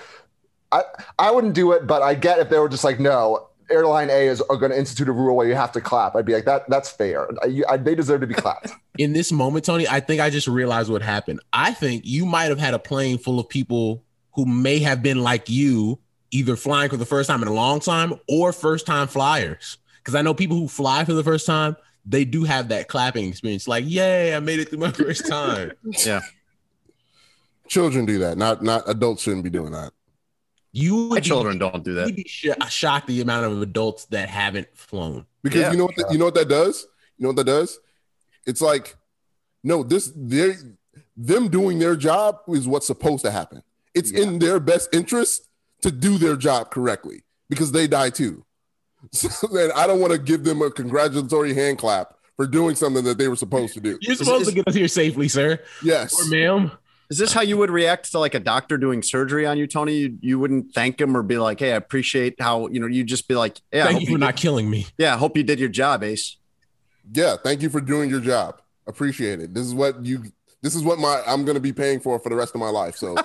[0.72, 0.84] I
[1.20, 4.28] I wouldn't do it, but I get if they were just like, no, airline A
[4.28, 6.16] is are going to institute a rule where you have to clap.
[6.16, 7.28] I'd be like, that that's fair.
[7.44, 8.72] I, I, they deserve to be clapped.
[8.98, 11.42] in this moment, Tony, I think I just realized what happened.
[11.52, 14.04] I think you might have had a plane full of people
[14.36, 16.00] who may have been like you,
[16.32, 19.78] either flying for the first time in a long time or first time flyers.
[20.04, 23.28] Because I know people who fly for the first time, they do have that clapping
[23.30, 23.68] experience.
[23.68, 25.72] Like, yay, I made it through my first time.
[26.06, 26.22] Yeah.
[27.68, 28.38] Children do that.
[28.38, 29.94] Not not adults shouldn't be doing that.
[30.74, 32.08] You would My be- children don't do that.
[32.08, 32.24] You'd that.
[32.24, 35.26] be sh- uh, shocked the amount of adults that haven't flown.
[35.44, 35.72] Because Yeah.
[35.72, 36.88] you know what the, you know what that does?
[37.18, 37.80] You know what that does?
[38.46, 38.96] It's like,
[39.64, 40.54] no, this they
[41.16, 43.64] them doing their job is what's supposed to happen.
[43.94, 45.48] It's in their best interest
[45.82, 48.46] to do their job correctly because they die too.
[49.12, 53.04] So then I don't want to give them a congratulatory hand clap for doing something
[53.06, 53.98] that they were supposed to do.
[54.02, 56.20] You're supposed to get us here safely, sir Yes.
[56.22, 56.72] or ma'am.
[57.10, 59.96] Is this how you would react to like a doctor doing surgery on you, Tony?
[59.98, 63.08] You, you wouldn't thank him or be like, "Hey, I appreciate how you know." You'd
[63.08, 64.88] just be like, "Yeah, I Thank hope you for you not did, killing me.
[64.98, 66.38] yeah, I hope you did your job, Ace."
[67.14, 67.36] Yeah.
[67.44, 68.62] Thank you for doing your job.
[68.88, 69.54] Appreciate it.
[69.54, 70.24] This is what you.
[70.62, 72.70] This is what my I'm going to be paying for for the rest of my
[72.70, 72.96] life.
[72.96, 73.18] So,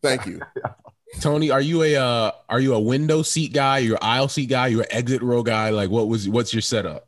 [0.00, 0.40] thank you.
[1.20, 3.78] Tony, are you a uh, are you a window seat guy?
[3.78, 4.68] You're aisle seat guy?
[4.68, 5.70] You're an exit row guy?
[5.70, 7.06] Like, what was what's your setup?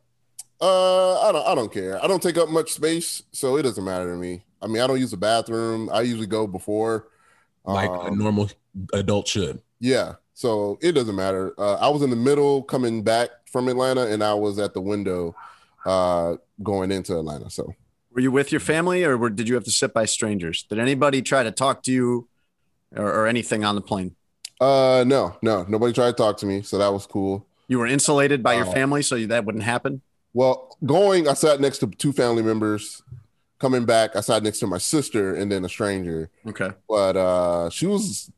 [0.59, 1.47] Uh, I don't.
[1.47, 2.03] I don't care.
[2.03, 4.43] I don't take up much space, so it doesn't matter to me.
[4.61, 5.89] I mean, I don't use the bathroom.
[5.93, 7.07] I usually go before.
[7.65, 8.49] Like a Um, normal
[8.93, 9.61] adult should.
[9.79, 11.53] yeah, so it doesn't matter.
[11.59, 14.79] Uh, I was in the middle coming back from Atlanta, and I was at the
[14.81, 15.35] window
[15.85, 17.49] uh, going into Atlanta.
[17.49, 17.75] So
[18.11, 20.63] Were you with your family, or were, did you have to sit by strangers?
[20.63, 22.29] Did anybody try to talk to you,
[22.95, 24.15] or, or anything on the plane?
[24.59, 27.45] uh, no, no, nobody tried to talk to me, so that was cool.
[27.67, 28.71] You were insulated by your Oh.
[28.71, 30.01] family, so that wouldn't happen.
[30.33, 33.01] Well, going, I sat next to two family members.
[33.59, 36.29] Coming back, I sat next to my sister and then a stranger.
[36.47, 36.71] Okay.
[36.87, 38.31] But uh, she was,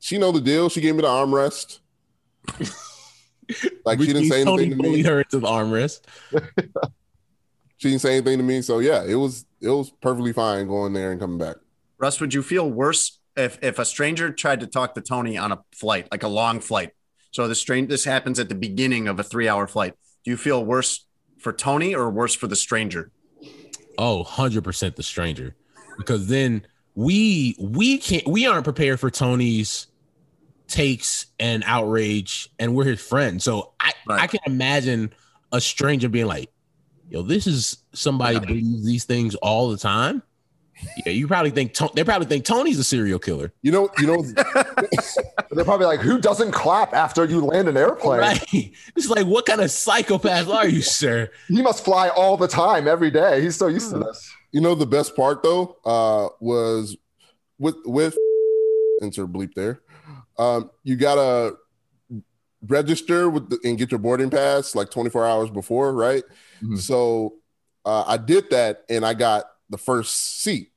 [0.00, 0.68] she know the deal.
[0.68, 1.80] She gave me the armrest.
[3.84, 5.02] like she didn't say anything to me.
[5.02, 6.00] her into the armrest.
[7.78, 8.62] She didn't say anything to me.
[8.62, 11.56] So yeah, it was it was perfectly fine going there and coming back.
[11.98, 15.52] Russ, would you feel worse if if a stranger tried to talk to Tony on
[15.52, 16.90] a flight, like a long flight?
[17.30, 19.94] So the strange this happens at the beginning of a three hour flight.
[20.24, 21.06] Do you feel worse
[21.38, 23.10] for Tony or worse for the stranger?
[23.98, 25.54] Oh, 100% the stranger.
[25.96, 29.86] Because then we we can't we aren't prepared for Tony's
[30.68, 33.42] takes and outrage and we're his friend.
[33.42, 34.22] So I Right.
[34.22, 35.12] I can imagine
[35.52, 36.50] a stranger being like,
[37.10, 40.22] "Yo, this is somebody believes these things all the time."
[41.04, 43.52] Yeah, you probably think they probably think Tony's a serial killer.
[43.62, 44.22] You know, you know,
[45.50, 48.20] They're probably like, who doesn't clap after you land an airplane?
[48.20, 48.44] Right.
[48.94, 51.30] It's like, what kind of psychopath are you, sir?
[51.48, 53.40] He must fly all the time, every day.
[53.40, 54.30] He's so used to this.
[54.52, 54.74] you know.
[54.74, 56.96] The best part though uh, was
[57.58, 58.16] with with
[59.00, 59.80] insert bleep there.
[60.38, 61.54] Um, you gotta
[62.66, 66.24] register with the, and get your boarding pass like 24 hours before, right?
[66.62, 66.78] Mhm.
[66.78, 67.34] So
[67.84, 70.72] uh, I did that and I got the first seat.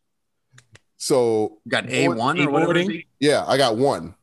[0.97, 2.71] So You got A one or whatever.
[2.71, 2.91] it boarding?
[2.99, 3.03] is?
[3.19, 4.15] yeah, I got one.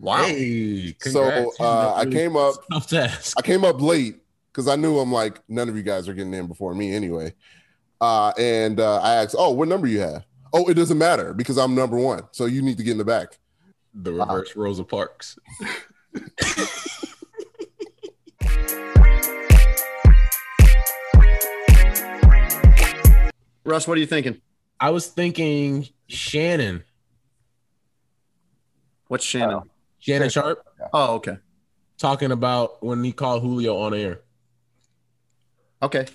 [0.00, 0.24] Wow.
[0.24, 4.16] Hey, So uh, I came up I came up late
[4.52, 7.32] because I knew I'm like none of you guys are getting in before me anyway.
[8.00, 11.56] Uh, and uh, I asked, "Oh, what number you have?" Oh, it doesn't matter because
[11.58, 13.38] I'm number one, so you need to get in the back.
[13.94, 15.38] The reverse Rosa Parks.
[23.64, 24.40] Russ, what are you thinking?
[24.80, 26.84] I was thinking Shannon,
[29.08, 29.60] What's Shannon?
[29.64, 29.70] Oh.
[29.98, 31.38] Shannon Sharpe, oh, okay.
[31.98, 34.20] talking about when he called Julio on air.
[35.82, 36.06] Okay.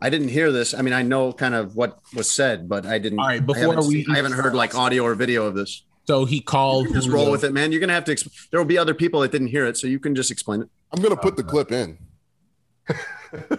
[0.00, 0.74] I didn't hear this.
[0.74, 3.20] I mean, I know kind of what was said, but I didn't.
[3.20, 5.54] All right, I before haven't we- seen- I haven't heard like audio or video of
[5.54, 5.84] this.
[6.08, 6.88] So he called.
[6.92, 7.22] Just Julio.
[7.22, 7.70] roll with it, man.
[7.70, 8.14] You're gonna have to.
[8.14, 10.62] Exp- there will be other people that didn't hear it, so you can just explain
[10.62, 10.68] it.
[10.92, 11.98] I'm gonna put uh, the clip in.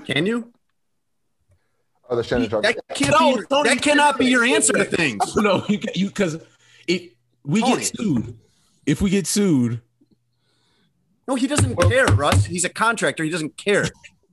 [0.06, 0.52] Can you?
[2.14, 2.62] Oh, the Shannon Sharpe.
[2.64, 3.36] That can't No, be.
[3.40, 5.36] Your, Tony, that cannot be your answer to things.
[5.36, 6.36] No, you you because
[6.88, 7.78] it we Tony.
[7.78, 8.38] get sued.
[8.86, 9.82] If we get sued,
[11.28, 12.46] No, he doesn't care, Russ.
[12.46, 13.24] He's a contractor.
[13.24, 13.86] He doesn't care.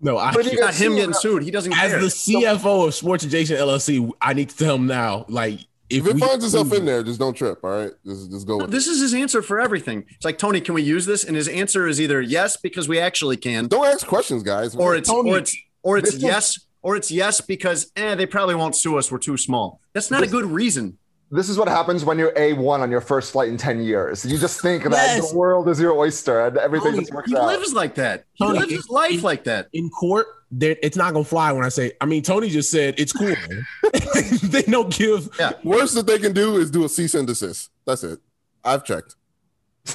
[0.02, 0.74] no, I But he It's can't.
[0.76, 1.42] him getting sued.
[1.42, 2.00] He doesn't care as care.
[2.00, 2.06] the
[2.46, 5.24] CFO of Sports Adjacent LLC, I need to tell him now.
[5.28, 7.60] Like if, If it we finds itself in there, just don't trip.
[7.64, 10.04] All right, just just go with this is his answer for everything.
[10.10, 11.24] It's like Tony, can we use this?
[11.24, 14.76] And his answer is either yes because we actually can, Don't ask questions, guys.
[14.76, 18.14] or it's Tony, or it's or it's this is- yes or it's yes because eh,
[18.14, 19.10] they probably won't sue us.
[19.10, 19.80] We're too small.
[19.92, 20.96] That's not a good reason.
[21.32, 24.24] This is what happens when you're A1 on your first flight in 10 years.
[24.24, 25.30] You just think that Yes.
[25.30, 27.46] the world is your oyster and everything Tony, just works He out.
[27.46, 28.24] lives like that.
[28.32, 29.68] He Tony, lives his life it- like that.
[29.72, 30.26] in court,
[30.60, 31.92] it's not gonna fly when I say.
[32.00, 33.36] I mean, Tony just said it's cool.
[34.42, 35.28] they don't give.
[35.38, 35.52] Yeah.
[35.62, 37.70] Worst that they can do is do a cease and desist.
[37.86, 38.18] That's it.
[38.64, 39.14] I've checked.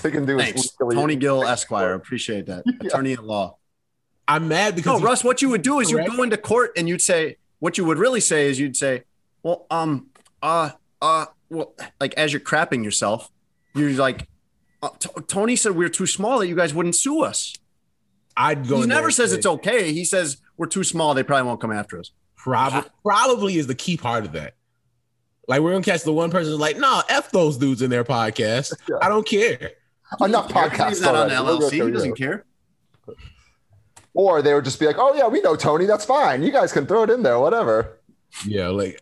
[0.02, 1.93] they can do Thanks, Tony Gill Esquire.
[1.95, 2.63] Appreciate that.
[2.82, 3.58] Attorney at law.
[4.28, 6.16] I'm mad because No, Russ, what you would do is you'd Correct.
[6.16, 9.04] go into court and you'd say, what you would really say is you'd say,
[9.44, 10.08] well, um,
[10.42, 13.32] uh, uh, well, like as you're crapping yourself,
[13.76, 14.28] you're like,
[14.82, 17.54] uh, T- Tony said we're too small that you guys wouldn't sue us.
[18.38, 18.82] I'd go.
[18.82, 19.94] He never says say, it's okay.
[19.94, 21.14] He says we're too small.
[21.14, 22.12] They probably won't come after us.
[22.36, 24.56] Probably, probably is the key part of that.
[25.48, 28.74] Like we're gonna catch the one person like, "No, f those dudes in their podcast.
[28.90, 28.98] Yeah.
[29.02, 29.72] I don't care."
[30.22, 30.90] Enough podcasts.
[30.90, 31.46] He's not on the already.
[31.46, 31.86] We'll go LLC.
[31.86, 32.46] He doesn't care.
[34.15, 35.86] Or they would just be like, oh, yeah, we know Tony.
[35.86, 36.41] That's fine.
[36.41, 37.99] You guys can throw it in there, whatever.
[38.47, 39.01] Yeah, like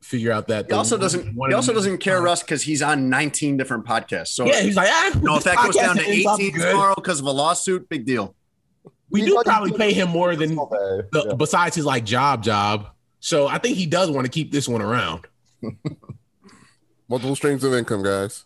[0.00, 0.66] figure out that.
[0.66, 1.34] He also doesn't.
[1.36, 4.28] one He also the- doesn't care, Russ, because he's on 19 different podcasts.
[4.28, 7.20] So, Yeah, he's like, ah, you know, if that goes down to 18 tomorrow because
[7.20, 8.34] of a lawsuit, big deal.
[9.10, 11.34] we He's do like- probably pay him more than the, Yeah.
[11.34, 12.88] besides his like job job.
[13.20, 15.26] So I think he does want to keep this one around.
[17.08, 18.44] Multiple streams of income, guys.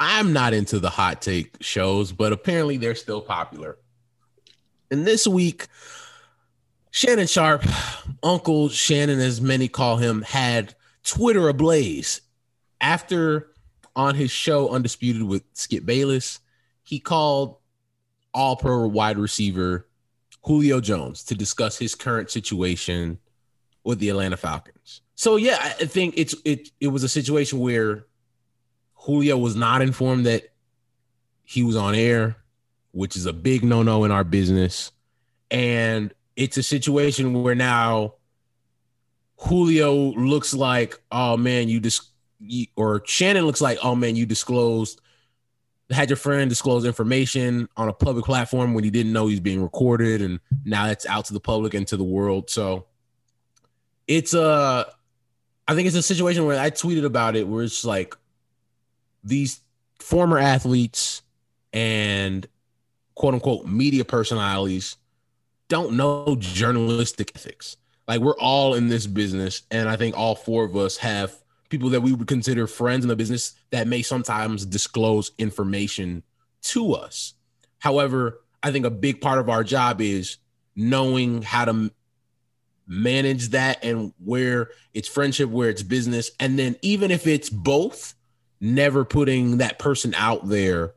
[0.00, 3.78] I'm not into the hot take shows, but apparently they're still popular.
[4.90, 5.66] And this week,
[6.90, 7.64] Shannon Sharpe,
[8.22, 10.74] Uncle Shannon, as many call him, had
[11.04, 12.20] Twitter ablaze
[12.80, 13.52] after
[13.94, 16.40] on his show Undisputed with Skip Bayless,
[16.82, 17.56] he called
[18.32, 19.88] all pro wide receiver
[20.42, 23.18] Julio Jones to discuss his current situation
[23.84, 25.02] with the Atlanta Falcons.
[25.14, 28.06] So yeah, I think it's it it was a situation where
[28.94, 30.44] Julio was not informed that
[31.44, 32.36] he was on air,
[32.98, 34.90] which is a big no-no in our business.
[35.52, 38.14] And it's a situation where now
[39.36, 42.08] Julio looks like, oh man, you just
[42.74, 45.00] or Shannon looks like, oh man, you disclosed
[45.90, 49.62] had your friend disclose information on a public platform when he didn't know he's being
[49.62, 52.50] recorded and now it's out to the public and to the world.
[52.50, 52.86] So
[54.08, 54.84] it's uh
[55.68, 58.16] I think it's a situation where I tweeted about it where it's like
[59.22, 59.60] these
[60.00, 61.22] former athletes
[61.72, 62.44] and
[63.18, 64.96] quote unquote media personalities
[65.68, 67.76] don't know journalistic ethics.
[68.06, 71.34] Like we're all in this business, and I think all four of us have
[71.68, 76.22] people that we would consider friends in the business that may sometimes disclose information
[76.62, 77.34] to us.
[77.80, 80.38] However, I think a big part of our job is
[80.74, 81.90] knowing how to
[82.86, 86.30] manage that and where it's friendship, where it's business.
[86.40, 88.14] And then even if it's both,
[88.60, 90.94] never putting that person out there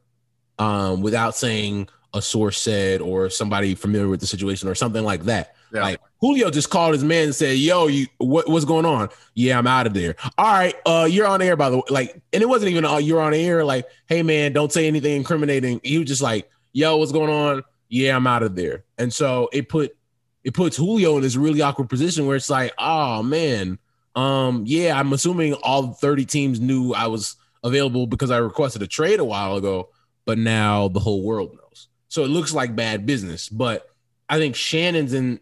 [0.57, 5.23] um, without saying a source said or somebody familiar with the situation or something like
[5.23, 5.55] that.
[5.73, 5.83] Yeah.
[5.83, 9.09] Like Julio just called his man and said, "Yo, you what, what's going on?
[9.35, 10.15] Yeah, I'm out of there.
[10.37, 11.83] All right, uh, you're on air by the way.
[11.89, 13.63] Like, and it wasn't even uh, you're on air.
[13.63, 15.79] Like, hey man, don't say anything incriminating.
[15.83, 17.63] He was just like, "Yo, what's going on?
[17.87, 19.95] Yeah, I'm out of there." And so it put
[20.43, 23.77] it puts Julio in this really awkward position where it's like, oh man,
[24.15, 28.87] um, yeah, I'm assuming all 30 teams knew I was available because I requested a
[28.87, 29.89] trade a while ago,
[30.25, 31.87] but now the whole world knows.
[32.11, 33.47] So it looks like bad business.
[33.47, 33.89] But
[34.27, 35.39] I think Shannon's in.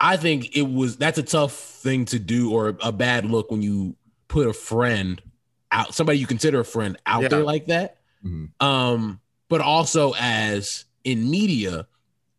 [0.00, 3.62] I think it was that's a tough thing to do or a bad look when
[3.62, 3.94] you
[4.26, 5.22] put a friend
[5.70, 7.28] out, somebody you consider a friend out yeah.
[7.28, 7.98] there like that.
[8.26, 8.66] Mm-hmm.
[8.66, 11.86] Um, but also as in media,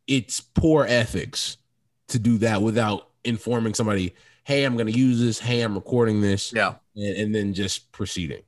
[0.06, 1.56] it's poor ethics
[2.10, 5.40] to do that without informing somebody, hey, I'm going to use this.
[5.40, 6.52] Hey, I'm recording this.
[6.52, 6.76] Yeah.
[6.94, 8.44] And, and, then just proceeding.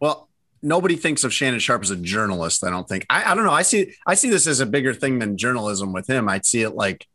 [0.00, 0.29] Well,
[0.62, 2.64] nobody thinks of Shannon Sharpe as a journalist.
[2.64, 3.06] I don't think.
[3.10, 3.52] I, I don't know.
[3.52, 3.94] I see.
[4.06, 6.28] I see this as a bigger thing than journalism with him.
[6.28, 7.06] I'd see it like,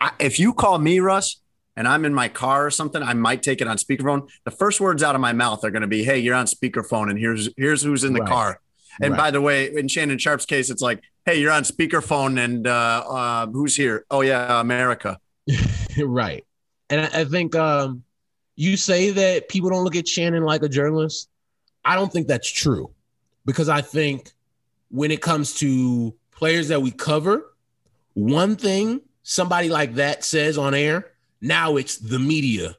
[0.00, 1.40] I, if you call me Russ
[1.76, 4.28] and I'm in my car or something, I might take it on speakerphone.
[4.44, 7.10] The first words out of my mouth are going to be, "Hey, you're on speakerphone,
[7.10, 8.28] and here's here's who's in the right.
[8.28, 8.60] car."
[9.00, 9.18] And right.
[9.18, 13.04] by the way, in Shannon Sharpe's case, it's like, hey, you're on speakerphone and uh,
[13.08, 14.04] uh, who's here?
[14.10, 15.18] Oh, yeah, America.
[15.98, 16.44] right.
[16.90, 18.02] And I, I think um,
[18.56, 21.29] you say that people don't look at Shannon like a journalist.
[21.84, 22.90] I don't think that's true
[23.44, 24.32] because I think
[24.90, 27.52] when it comes to players that we cover,
[28.14, 32.76] one thing somebody like that says on air, now it's the media.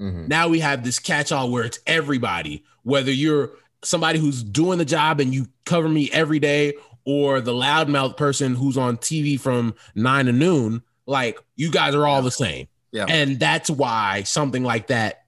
[0.00, 0.26] Mm-hmm.
[0.28, 3.52] Now we have this catch all where it's everybody, whether you're
[3.84, 8.54] somebody who's doing the job and you cover me every day or the loudmouth person
[8.54, 12.68] who's on TV from nine to noon, like you guys are all the same.
[12.90, 13.06] Yeah.
[13.08, 15.21] And that's why something like that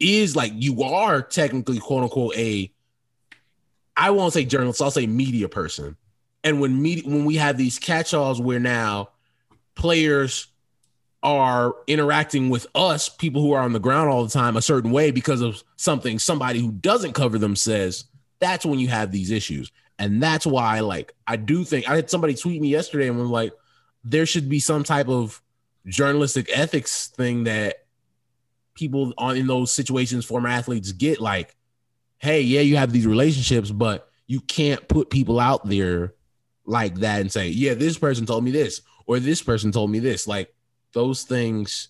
[0.00, 2.72] is like you are technically quote unquote a
[3.96, 5.96] I won't say journalist, I'll say media person.
[6.42, 9.10] And when media when we have these catch-alls where now
[9.74, 10.46] players
[11.22, 14.90] are interacting with us, people who are on the ground all the time, a certain
[14.90, 18.04] way because of something somebody who doesn't cover them says,
[18.38, 19.70] that's when you have these issues.
[19.98, 23.28] And that's why, like, I do think I had somebody tweet me yesterday and was
[23.28, 23.52] like,
[24.02, 25.42] there should be some type of
[25.84, 27.79] journalistic ethics thing that
[28.74, 31.56] people on in those situations, former athletes get like,
[32.18, 36.14] hey, yeah, you have these relationships, but you can't put people out there
[36.64, 39.98] like that and say, yeah, this person told me this, or this person told me
[39.98, 40.26] this.
[40.26, 40.54] Like
[40.92, 41.88] those things.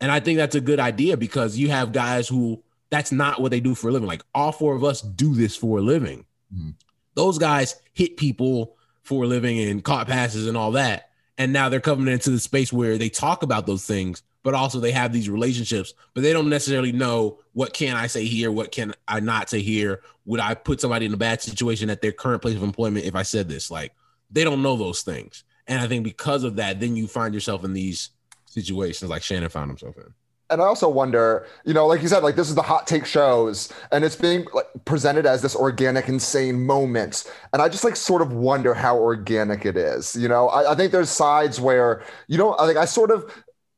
[0.00, 3.50] And I think that's a good idea because you have guys who that's not what
[3.50, 4.08] they do for a living.
[4.08, 6.24] Like all four of us do this for a living.
[6.54, 6.70] Mm-hmm.
[7.14, 11.10] Those guys hit people for a living and caught passes and all that.
[11.38, 14.80] And now they're coming into the space where they talk about those things, but also
[14.80, 18.72] they have these relationships, but they don't necessarily know what can I say here, what
[18.72, 20.02] can I not say here.
[20.24, 23.14] Would I put somebody in a bad situation at their current place of employment if
[23.14, 23.70] I said this?
[23.70, 23.92] Like
[24.30, 25.44] they don't know those things.
[25.66, 28.10] And I think because of that, then you find yourself in these
[28.46, 30.14] situations like Shannon found himself in
[30.50, 33.06] and I also wonder, you know, like you said, like this is the hot take
[33.06, 37.96] shows, and it's being like, presented as this organic, insane moment, and I just like
[37.96, 40.16] sort of wonder how organic it is.
[40.16, 43.32] You know, I, I think there's sides where you know, I think I sort of,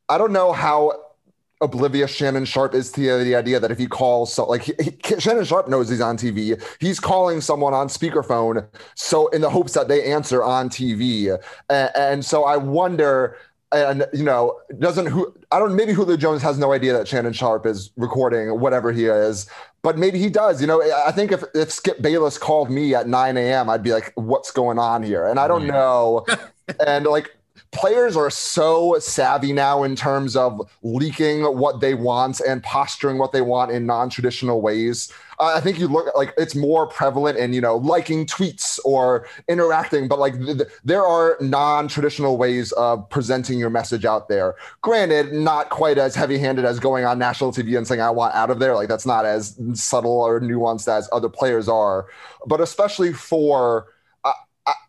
[0.08, 0.92] I don't know how
[1.60, 5.20] oblivious Shannon Sharpe is to the idea that if he calls, so like he, he,
[5.20, 9.72] Shannon Sharpe knows he's on TV, he's calling someone on speakerphone, so in the hopes
[9.74, 11.38] that they answer on TV,
[11.70, 13.36] and, and so I wonder
[13.72, 17.32] and you know doesn't who I don't maybe Julio Jones has no idea that Shannon
[17.32, 19.48] Sharpe is recording whatever he is,
[19.82, 20.60] but maybe he does.
[20.60, 23.92] You know, I think if if Skip Bayless called me at 9 a.m., I'd be
[23.92, 26.26] like, "What's going on here?" And I don't know,
[26.86, 27.34] and like
[27.72, 33.32] players are so savvy now in terms of leaking what they want and posturing what
[33.32, 35.10] they want in non-traditional ways.
[35.38, 39.26] Uh, I think you look like it's more prevalent in you know liking tweets or
[39.48, 44.54] interacting, but like th- th- there are non-traditional ways of presenting your message out there.
[44.82, 48.50] Granted, not quite as heavy-handed as going on national TV and saying "I want out
[48.50, 52.06] of there." Like that's not as subtle or nuanced as other players are,
[52.46, 53.86] but especially for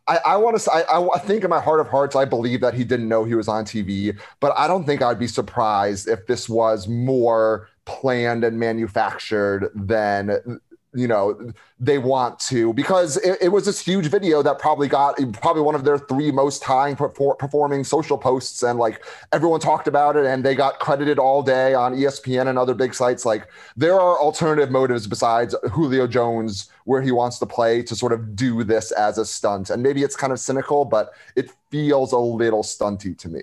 [0.07, 0.71] I, I want to.
[0.71, 3.35] I, I think in my heart of hearts, I believe that he didn't know he
[3.35, 8.43] was on TV, but I don't think I'd be surprised if this was more planned
[8.43, 10.59] and manufactured than
[10.93, 15.17] you know they want to because it, it, was this huge video that probably got
[15.41, 20.15] probably one of their three most high performing social posts and like everyone talked about
[20.15, 23.99] it and they got credited all day on espn and other big sites like there
[23.99, 28.63] are alternative motives besides julio jones where he wants to play to sort of do
[28.63, 32.63] this as a stunt and maybe it's kind of cynical but it feels a little
[32.63, 33.41] stunty to me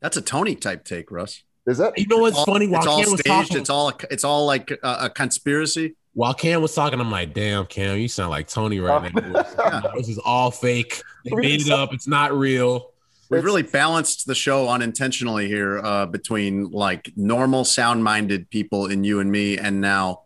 [0.00, 1.42] That's a Tony type take, Russ.
[1.66, 1.92] Is it?
[1.98, 2.66] You know what's all, funny?
[2.66, 3.48] While it's all Cam was staged.
[3.48, 5.96] talking, It's all it's all like a, a conspiracy.
[6.18, 9.92] While Cam was talking, I'm like, damn, Cam, you sound like Tony right now.
[9.96, 11.00] this is all fake.
[11.24, 11.94] They made it up.
[11.94, 12.90] It's not real.
[13.30, 19.20] We've really balanced the show unintentionally here uh, between like normal, sound-minded people in you
[19.20, 20.22] and me, and now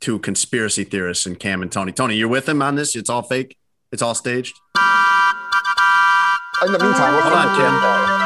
[0.00, 1.92] two conspiracy theorists in Cam and Tony.
[1.92, 2.96] Tony, you're with him on this?
[2.96, 3.56] It's all fake.
[3.92, 4.58] It's all staged.
[6.66, 7.74] In the meantime, Hold on, the- Kim.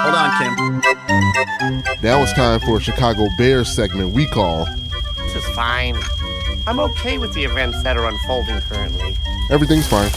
[0.04, 2.02] Hold on, Kim.
[2.02, 4.64] Now it's time for a Chicago Bears segment we call
[5.18, 5.96] This is fine.
[6.66, 9.16] I'm okay with the events that are unfolding currently.
[9.50, 10.10] Everything's Fine.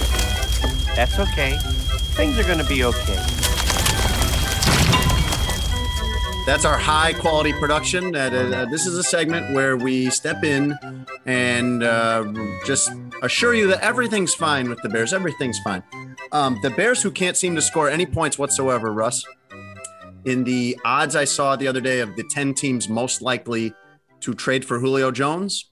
[0.95, 1.57] That's okay.
[2.15, 3.15] Things are going to be okay.
[6.45, 8.15] That's our high quality production.
[8.15, 10.79] Uh, uh, this is a segment where we step in
[11.25, 12.31] and uh,
[12.65, 12.91] just
[13.21, 15.13] assure you that everything's fine with the Bears.
[15.13, 15.83] Everything's fine.
[16.31, 19.25] Um, the Bears, who can't seem to score any points whatsoever, Russ,
[20.23, 23.73] in the odds I saw the other day of the 10 teams most likely
[24.21, 25.65] to trade for Julio Jones,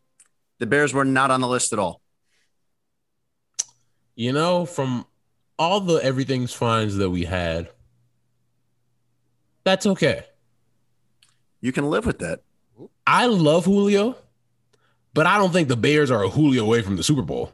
[0.59, 2.01] the Bears were not on the list at all.
[4.15, 5.05] You know, from
[5.59, 7.69] all the everything's fines that we had,
[9.63, 10.25] that's okay.
[11.59, 12.41] You can live with that.
[13.07, 14.15] I love Julio,
[15.13, 17.51] but I don't think the Bears are a Julio away from the Super Bowl.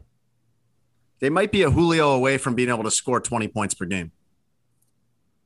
[1.19, 4.11] They might be a Julio away from being able to score 20 points per game.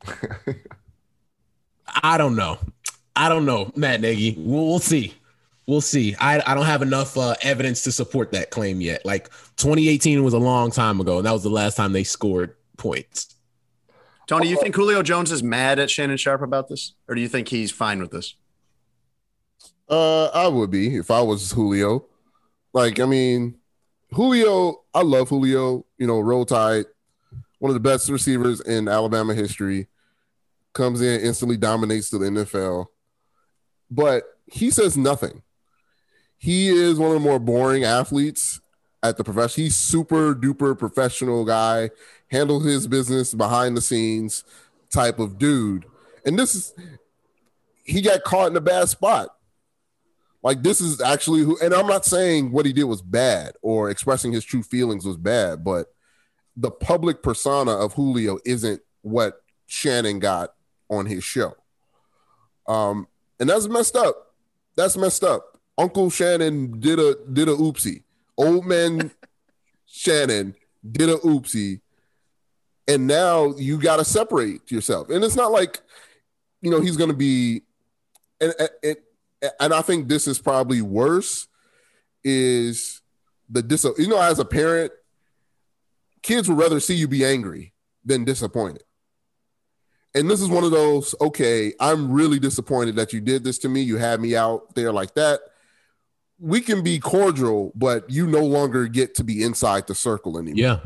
[2.03, 2.57] I don't know.
[3.15, 4.35] I don't know, Matt Nagy.
[4.37, 5.13] We'll, we'll see.
[5.67, 6.15] We'll see.
[6.19, 9.03] I, I don't have enough uh, evidence to support that claim yet.
[9.03, 12.55] Like 2018 was a long time ago, and that was the last time they scored
[12.77, 13.35] points.
[14.27, 16.93] Tony, you think Julio Jones is mad at Shannon Sharpe about this?
[17.07, 18.35] Or do you think he's fine with this?
[19.87, 22.05] Uh, I would be if I was Julio.
[22.73, 23.55] Like, I mean,
[24.11, 25.85] Julio, I love Julio.
[25.97, 26.85] You know, roll tide,
[27.59, 29.87] one of the best receivers in Alabama history.
[30.73, 32.87] Comes in, instantly dominates to the NFL,
[33.89, 35.41] but he says nothing.
[36.45, 38.61] He is one of the more boring athletes
[39.01, 39.63] at the profession.
[39.63, 41.89] He's super duper professional guy,
[42.27, 44.43] handle his business behind the scenes
[44.91, 45.85] type of dude.
[46.23, 46.75] And this is
[47.83, 49.29] he got caught in a bad spot.
[50.43, 53.89] Like this is actually who, and I'm not saying what he did was bad or
[53.89, 55.95] expressing his true feelings was bad, but
[56.55, 60.53] the public persona of Julio isn't what Shannon got
[60.91, 61.55] on his show.
[62.67, 63.07] Um,
[63.39, 64.35] and that's messed up.
[64.75, 65.54] That's messed up.
[65.77, 68.03] Uncle Shannon did a did a oopsie.
[68.37, 69.11] Old man
[69.85, 70.55] Shannon
[70.89, 71.81] did a oopsie,
[72.87, 75.09] and now you got to separate yourself.
[75.09, 75.81] And it's not like
[76.61, 77.63] you know he's going to be,
[78.39, 78.53] and
[78.83, 78.97] and
[79.59, 81.47] and I think this is probably worse.
[82.23, 83.01] Is
[83.49, 84.91] the dis you know as a parent,
[86.23, 87.73] kids would rather see you be angry
[88.03, 88.83] than disappointed.
[90.15, 93.69] And this is one of those, okay, I'm really disappointed that you did this to
[93.69, 93.81] me.
[93.81, 95.41] You had me out there like that.
[96.39, 100.57] We can be cordial, but you no longer get to be inside the circle anymore.
[100.57, 100.79] Yeah.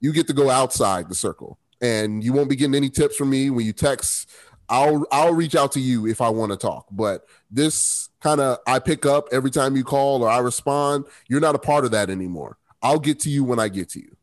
[0.00, 1.58] You get to go outside the circle.
[1.80, 4.30] And you won't be getting any tips from me when you text.
[4.68, 6.86] I'll I'll reach out to you if I want to talk.
[6.90, 11.04] But this kind of I pick up every time you call or I respond.
[11.28, 12.58] You're not a part of that anymore.
[12.82, 14.16] I'll get to you when I get to you.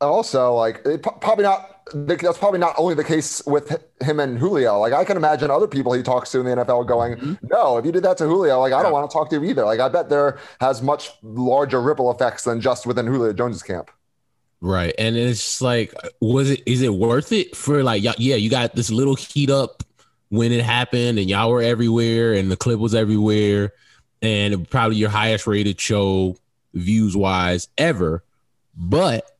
[0.00, 4.78] also like it, probably not that's probably not only the case with him and Julio.
[4.78, 7.46] Like I can imagine other people he talks to in the NFL going, mm-hmm.
[7.48, 9.44] "No, if you did that to Julio, like I don't want to talk to you
[9.44, 13.62] either." Like I bet there has much larger ripple effects than just within Julio Jones's
[13.62, 13.90] camp.
[14.60, 14.94] Right.
[14.98, 18.74] And it's just like, was it, is it worth it for like, yeah, you got
[18.74, 19.84] this little heat up
[20.30, 23.72] when it happened and y'all were everywhere and the clip was everywhere
[24.20, 26.36] and probably your highest rated show
[26.74, 28.24] views wise ever.
[28.76, 29.37] But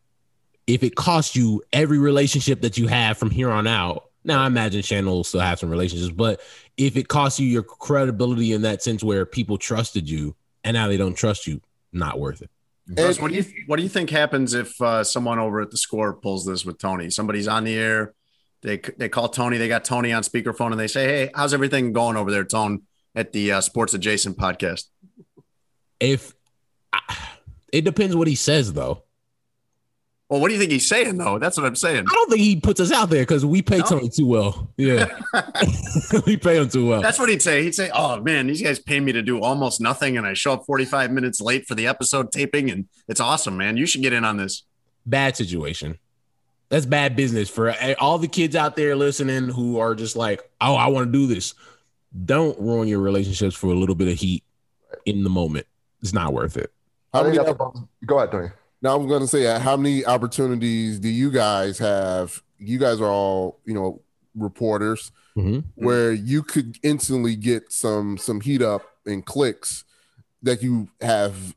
[0.69, 4.47] if it costs you every relationship that you have from here on out, now I
[4.47, 6.41] imagine Shannon will still have some relationships, but
[6.77, 10.87] if it costs you your credibility in that sense where people trusted you and now
[10.87, 11.63] they don't trust you,
[11.93, 12.51] not worth it.
[12.91, 15.77] Russ, what do you what do you think happens if uh, someone over at the
[15.77, 17.11] score pulls this with Tony?
[17.11, 18.15] Somebody's on the air,
[18.63, 21.93] they they call Tony, they got Tony on speakerphone, and they say, "Hey, how's everything
[21.93, 22.83] going over there, Tone,
[23.15, 24.85] at the uh, Sports Adjacent podcast?"
[26.01, 26.35] If
[27.73, 29.03] it depends what he says, though.
[30.29, 31.39] Well, what do you think he's saying though?
[31.39, 32.05] That's what I'm saying.
[32.09, 33.85] I don't think he puts us out there because we pay No?
[33.85, 34.69] Tony too well.
[34.77, 35.07] Yeah,
[36.27, 37.01] we pay him too well.
[37.01, 37.63] That's what he'd say.
[37.63, 40.53] He'd say, "Oh man, these guys pay me to do almost nothing, and I show
[40.53, 43.77] up 45 minutes late for the episode taping, and it's awesome, man.
[43.79, 44.65] You should get in on this."
[45.07, 45.99] bad situation.
[46.69, 50.43] That's bad business for eh, all the kids out there listening who are just like,
[50.61, 51.55] "Oh, I want to do this."
[52.25, 54.45] Don't ruin your relationships for a little bit of heat
[55.07, 55.67] in the moment.
[56.03, 56.71] It's not worth it.
[57.15, 58.49] How think many, that's a- go ahead, Tony.
[58.83, 62.43] Now I'm going to say, how many opportunities do you guys have?
[62.59, 64.03] You guys are all, you know,
[64.35, 65.11] reporters.
[65.37, 65.63] Mhm.
[65.77, 69.85] where you could instantly get some some heat up and clicks
[70.43, 71.55] that you have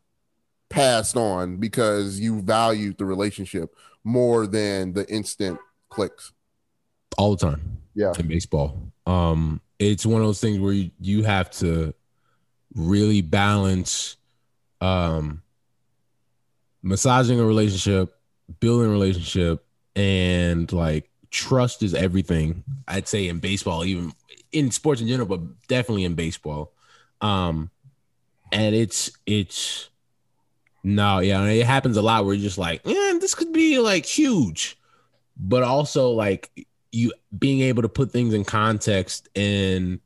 [0.69, 5.57] passed on because you valued the relationship more than the instant
[5.89, 6.31] clicks.
[7.17, 7.77] all the time.
[7.95, 8.13] Yeah.
[8.19, 8.77] in baseball.
[9.07, 11.95] Um, it's one of those things where you, you have to
[12.75, 14.15] really balance
[14.79, 15.41] um
[16.83, 18.15] massaging a relationship,
[18.59, 19.65] building a relationship,
[19.95, 22.63] and like trust is everything.
[22.87, 24.13] I'd say in baseball, even
[24.51, 26.73] in sports in general, but definitely in baseball.
[27.21, 27.69] Um,
[28.51, 29.89] and it's it's
[30.83, 34.05] no, yeah, it happens a lot where you're just like, yeah, this could be like
[34.05, 34.77] huge,
[35.37, 36.49] but also like
[36.91, 39.99] you being able to put things in context and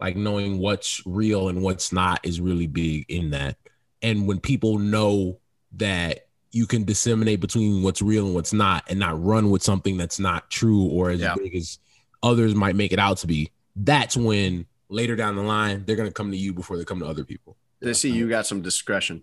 [0.00, 3.56] like knowing what's real and what's not is really big in that.
[4.02, 5.38] And when people know
[5.78, 9.96] that you can disseminate between what's real and what's not and not run with something
[9.96, 11.34] that's not true or as Yeah.
[11.36, 11.78] big as
[12.22, 16.08] others might make it out to be, that's when later down the line they're going
[16.08, 17.56] to come to you before they come to other people.
[17.80, 19.22] They see you got some discretion.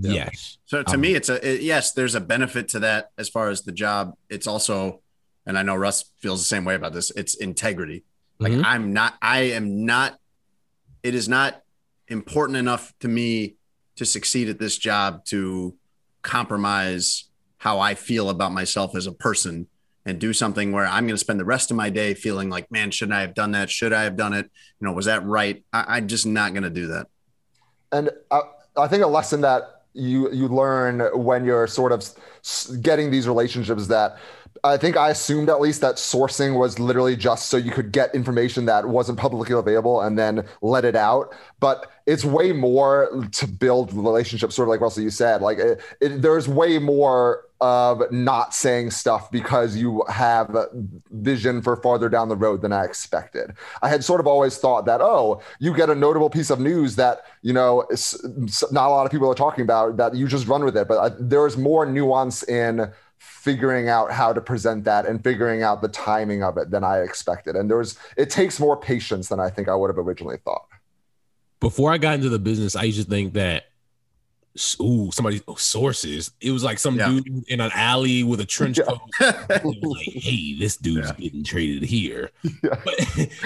[0.00, 0.12] Yeah.
[0.12, 0.58] Yes.
[0.66, 1.92] So to Um, me, it's a it- yes.
[1.92, 4.14] There's a benefit to that as far as the job.
[4.28, 5.02] It's also,
[5.44, 7.10] and I know Russ feels the same way about this.
[7.16, 8.04] It's integrity.
[8.38, 8.62] Like Mhm.
[8.64, 9.18] I'm not.
[9.20, 10.18] I am not.
[11.02, 11.62] It is not
[12.06, 13.56] important enough to me
[13.96, 15.76] to succeed at this job to
[16.22, 17.24] compromise
[17.58, 19.66] how I feel about myself as a person
[20.06, 22.70] and do something where I'm going to spend the rest of my day feeling like,
[22.70, 23.70] man, shouldn't I have done that?
[23.70, 24.50] Should I have done it?
[24.80, 25.62] You know, was that right?
[25.72, 27.08] I, I'm just not going to do that.
[27.92, 28.40] And I,
[28.76, 32.08] I think a lesson that you you learn when you're sort of
[32.80, 34.18] getting these relationships that
[34.62, 38.14] I think I assumed at least that sourcing was literally just so you could get
[38.14, 41.34] information that wasn't publicly available and then let it out.
[41.60, 45.40] But it's way more to build relationships, sort of like Russell you said.
[45.40, 50.56] Like it, it, there's way more of not saying stuff because you have
[51.10, 53.52] vision for farther down the road than I expected.
[53.82, 56.96] I had sort of always thought that oh, you get a notable piece of news
[56.96, 57.86] that you know
[58.72, 60.88] not a lot of people are talking about that you just run with it.
[60.88, 62.90] But I, there's more nuance in
[63.20, 67.00] figuring out how to present that and figuring out the timing of it than I
[67.00, 67.54] expected.
[67.54, 70.66] And there's it takes more patience than I think I would have originally thought.
[71.60, 73.69] before I got into the business, I used to think that
[74.80, 76.32] ooh, somebody oh, sources.
[76.40, 77.08] It was like some Yeah.
[77.08, 79.00] dude in an alley with a trench coat.
[79.20, 81.14] It was like, hey, this dude's Yeah.
[81.24, 82.30] getting traded here.
[82.62, 82.80] Yeah.
[82.84, 82.94] But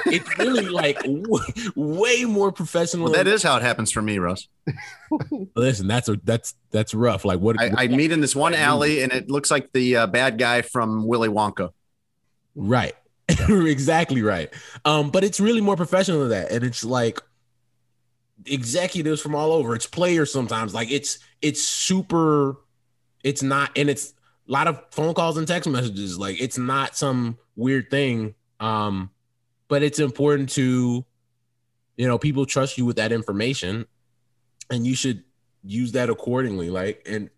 [0.07, 1.45] it's really like w-
[1.77, 3.05] way more professional.
[3.05, 4.49] Well, that is how it happens for me, Russ.
[5.55, 7.25] Listen, that's a that's that's rough.
[7.25, 7.61] Like what?
[7.61, 10.63] I, I meet in this one alley, and it looks like the uh, bad guy
[10.63, 11.71] from Willy Wonka.
[12.55, 12.95] Right.
[13.29, 14.53] exactly right.
[14.85, 16.51] Um, but it's really more professional than that.
[16.51, 17.21] And it's like
[18.47, 19.75] executives from all over.
[19.75, 20.75] It's players sometimes.
[20.75, 22.57] Like it's it's super,
[23.23, 24.15] it's not, and it's
[24.49, 26.19] a lot of phone calls and text messages.
[26.19, 28.35] Like it's not some weird thing.
[28.61, 29.11] Um,
[29.69, 31.05] but it's important to,
[31.97, 33.87] you know, people trust you with that information
[34.71, 35.25] and you should
[35.63, 36.71] use that accordingly.
[36.71, 37.31] Like, and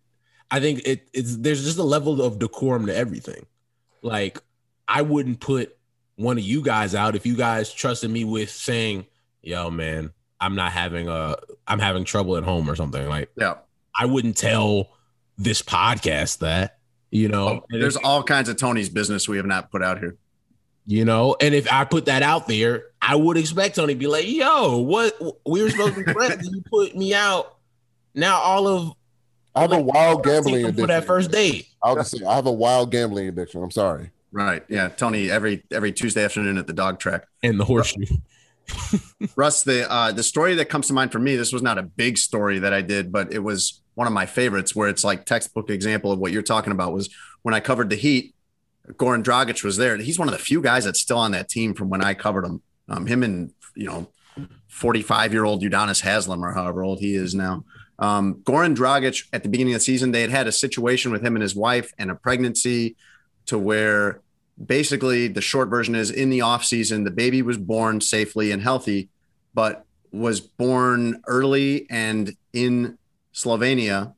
[0.51, 3.45] I think it, it's there's just a level of decorum to everything.
[4.01, 4.39] Like,
[4.87, 5.77] I wouldn't put
[6.15, 9.05] one of you guys out if you guys trusted me with saying,
[9.41, 11.35] "Yo, man, I'm not having a,
[11.67, 13.55] I'm having trouble at home or something." Like, Yeah.
[13.99, 14.89] I wouldn't tell
[15.37, 16.77] this podcast that,
[17.11, 17.47] you know.
[17.47, 20.15] Oh, There's if- all kinds of Tony's business we have not put out here.
[20.89, 24.07] you know, and if I put that out there, I would expect Tony to be
[24.07, 25.19] like, "Yo, what?
[25.45, 27.57] We were supposed to be friends, you put me out.
[28.15, 28.93] Now all of
[29.53, 30.83] I have a wild gambling addiction.
[30.83, 33.61] for that first date." I'll just say I have a wild gambling addiction.
[33.61, 34.11] I'm sorry.
[34.31, 34.63] Right.
[34.69, 34.87] Yeah.
[34.89, 37.25] Tony, every every Tuesday afternoon at the dog track.
[37.43, 38.05] And the horseshoe.
[39.35, 41.83] Russ, the uh, the story that comes to mind for me, this was not a
[41.83, 45.25] big story that I did, but it was one of my favorites where it's like
[45.25, 47.09] textbook example of what you're talking about was
[47.41, 48.35] when I covered the Heat,
[48.93, 49.97] Goran Dragic was there.
[49.97, 52.45] He's one of the few guys that's still on that team from when I covered
[52.45, 52.61] him.
[52.89, 54.07] Um, him and you know,
[54.67, 57.63] 45 year old Udonis Haslem or however old he is now.
[57.99, 61.23] Um, Goran Dragic at the beginning of the season, they had had a situation with
[61.23, 62.95] him and his wife and a pregnancy
[63.47, 64.21] to where
[64.63, 68.61] basically the short version is in the off season, the baby was born safely and
[68.61, 69.09] healthy,
[69.53, 72.97] but was born early and in
[73.33, 74.13] Slovenia.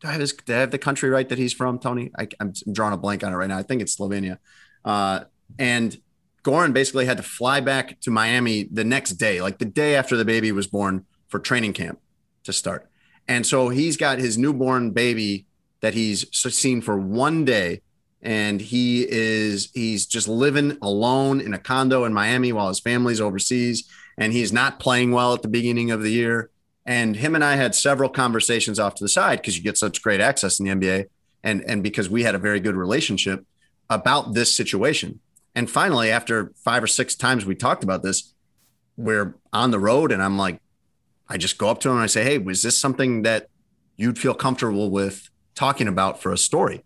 [0.00, 2.10] Do I have, his, do I have the country right that he's from, Tony?
[2.18, 3.58] I, I'm drawing a blank on it right now.
[3.58, 4.38] I think it's Slovenia.
[4.84, 5.24] Uh,
[5.58, 5.96] and
[6.42, 10.16] Goran basically had to fly back to Miami the next day, like the day after
[10.16, 12.00] the baby was born for training camp
[12.44, 12.88] to start.
[13.28, 15.46] And so he's got his newborn baby
[15.80, 17.82] that he's seen for one day.
[18.22, 23.20] And he is, he's just living alone in a condo in Miami while his family's
[23.20, 23.88] overseas.
[24.16, 26.50] And he's not playing well at the beginning of the year.
[26.86, 30.02] And him and I had several conversations off to the side because you get such
[30.02, 31.06] great access in the NBA.
[31.42, 33.44] And, and because we had a very good relationship
[33.90, 35.20] about this situation.
[35.54, 38.32] And finally, after five or six times we talked about this,
[38.96, 40.60] we're on the road, and I'm like,
[41.28, 43.48] I just go up to him and I say, Hey, was this something that
[43.96, 46.84] you'd feel comfortable with talking about for a story?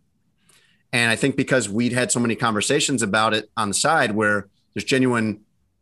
[0.93, 4.49] And I think because we'd had so many conversations about it on the side where
[4.75, 5.41] there's genuine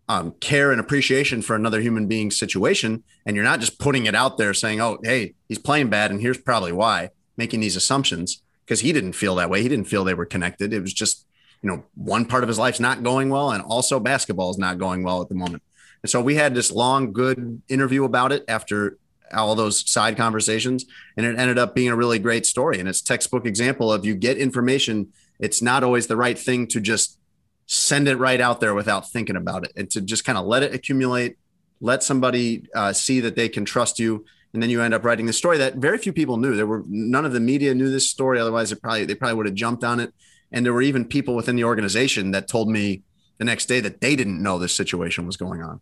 [0.08, 4.14] um, care and appreciation for another human being's situation, and you're not just putting it
[4.14, 8.42] out there saying, "Oh, hey, he's playing bad, and here's probably why," making these assumptions
[8.64, 9.62] because he didn't feel that way.
[9.62, 10.72] He didn't feel they were connected.
[10.72, 11.26] It was just,
[11.62, 14.78] you know, one part of his life's not going well, and also basketball is not
[14.78, 15.62] going well at the moment.
[16.02, 18.98] And so we had this long, good interview about it after
[19.34, 20.84] all those side conversations,
[21.16, 22.80] and it ended up being a really great story.
[22.80, 25.12] And it's textbook example of you get information.
[25.38, 27.18] It's not always the right thing to just
[27.66, 30.62] send it right out there without thinking about it and to just kind of let
[30.62, 31.36] it accumulate
[31.80, 35.26] let somebody uh, see that they can trust you and then you end up writing
[35.26, 38.08] the story that very few people knew there were none of the media knew this
[38.08, 40.12] story otherwise it probably they probably would have jumped on it
[40.52, 43.02] and there were even people within the organization that told me
[43.38, 45.80] the next day that they didn't know this situation was going on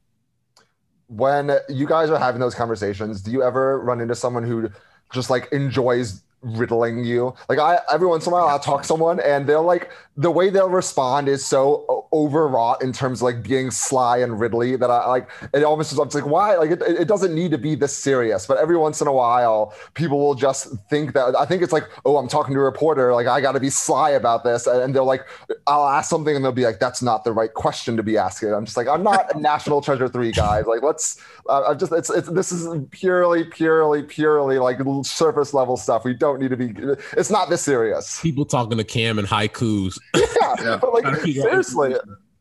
[1.13, 4.71] when you guys are having those conversations do you ever run into someone who
[5.13, 7.35] just like enjoys riddling you.
[7.49, 10.31] Like I every once in a while I'll talk to someone and they'll like the
[10.31, 14.91] way they'll respond is so overwrought in terms of like being sly and riddly that
[14.91, 16.57] I like it almost I'm like why?
[16.57, 19.75] Like it, it doesn't need to be this serious but every once in a while
[19.95, 23.15] people will just think that I think it's like oh I'm talking to a reporter.
[23.15, 24.67] Like I got to be sly about this.
[24.67, 25.23] And they'll like
[25.67, 28.53] I'll ask something and they'll be like that's not the right question to be asking.
[28.53, 31.93] I'm just like I'm not a national treasure 3 guys like let's uh, I'm just
[31.93, 36.05] it's it's this is purely purely purely like surface level stuff.
[36.05, 36.95] We don't don't need to be.
[37.17, 38.21] It's not this serious.
[38.21, 39.99] People talking to Cam and haikus.
[40.15, 40.79] yeah, yeah.
[40.81, 41.95] but like seriously,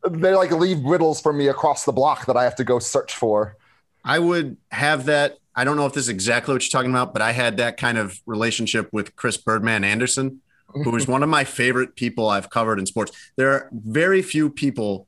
[0.08, 3.14] they like leave riddles for me across the block that I have to go search
[3.14, 3.56] for.
[4.04, 5.38] I would have that.
[5.54, 7.76] I don't know if this is exactly what you're talking about, but I had that
[7.76, 12.48] kind of relationship with Chris Birdman Andersen, who is one of my favorite people I've
[12.48, 13.12] covered in sports.
[13.36, 15.06] There are very few people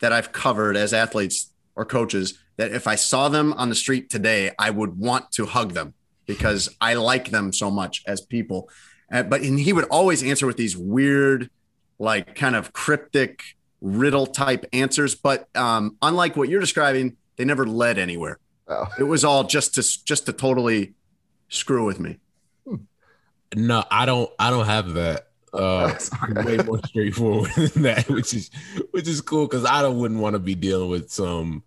[0.00, 4.10] that I've covered as athletes or coaches that if I saw them on the street
[4.10, 5.94] today, I would want to hug them
[6.28, 8.70] because I like them so much as people.
[9.10, 11.50] Uh, but and he would always answer with these weird,
[11.98, 13.42] like kind of cryptic
[13.80, 15.16] riddle type answers.
[15.16, 18.38] But um, unlike what you're describing, they never led anywhere.
[18.68, 18.86] Oh.
[18.98, 20.94] It was all just to just to totally
[21.48, 22.18] screw with me.
[23.56, 24.30] No, I don't.
[24.38, 25.24] I don't have that.
[25.50, 25.94] Uh,
[26.44, 28.50] way more straightforward than that, which is
[28.90, 31.62] which is cool because I don't wouldn't want to be dealing with some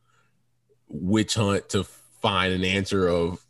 [0.88, 1.84] witch hunt to
[2.22, 3.44] find an answer of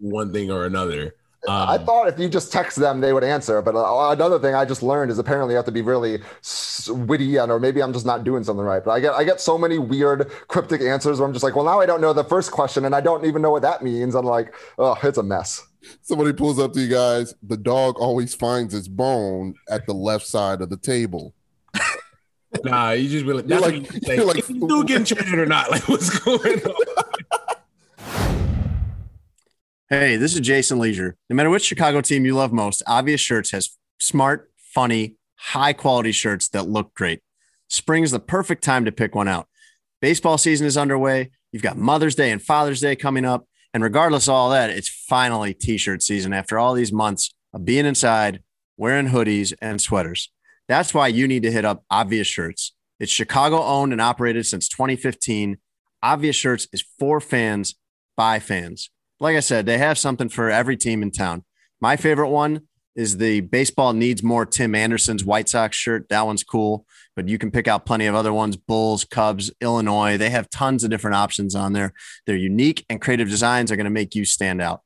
[0.00, 1.14] one thing or another.
[1.48, 3.62] Um, I thought if you just text them, they would answer.
[3.62, 6.18] But uh, another thing I just learned is apparently you have to be really
[6.88, 8.84] witty, and or maybe I'm just not doing something right.
[8.84, 11.64] But I get I get so many weird cryptic answers where I'm just like, well,
[11.64, 14.14] now I don't know the first question, and I don't even know what that means.
[14.14, 15.66] I'm like, oh, it's a mess.
[16.02, 17.34] Somebody pulls up to you guys.
[17.42, 21.34] The dog always finds its bone at the left side of the table.
[22.64, 25.38] nah, you just be like, that's like, you, say, like, if you do get traded
[25.38, 27.04] or not, like what's going on?
[29.92, 31.16] Hey, this is Jason Lieser.
[31.28, 36.12] No matter which Chicago team you love most, Obvious Shirts has smart, funny, high quality
[36.12, 37.22] shirts that look great.
[37.66, 39.48] Spring is the perfect time to pick one out.
[40.00, 41.32] Baseball season is underway.
[41.50, 43.48] You've got Mother's Day and Father's Day coming up.
[43.74, 47.64] And regardless of all that, it's finally t shirt season after all these months of
[47.64, 48.44] being inside,
[48.76, 50.30] wearing hoodies and sweaters.
[50.68, 52.76] That's why you need to hit up Obvious Shirts.
[53.00, 55.58] It's Chicago owned and operated since 2015.
[56.00, 57.74] Obvious Shirts is for fans
[58.16, 58.88] by fans
[59.20, 61.44] like I said, they have something for every team in town.
[61.80, 62.62] My favorite one
[62.96, 66.08] is the baseball needs more Tim Anderson's White Sox shirt.
[66.08, 70.16] That one's cool, but you can pick out plenty of other ones Bulls, Cubs, Illinois.
[70.16, 71.92] They have tons of different options on there.
[72.26, 74.82] Their unique and creative designs are going to make you stand out.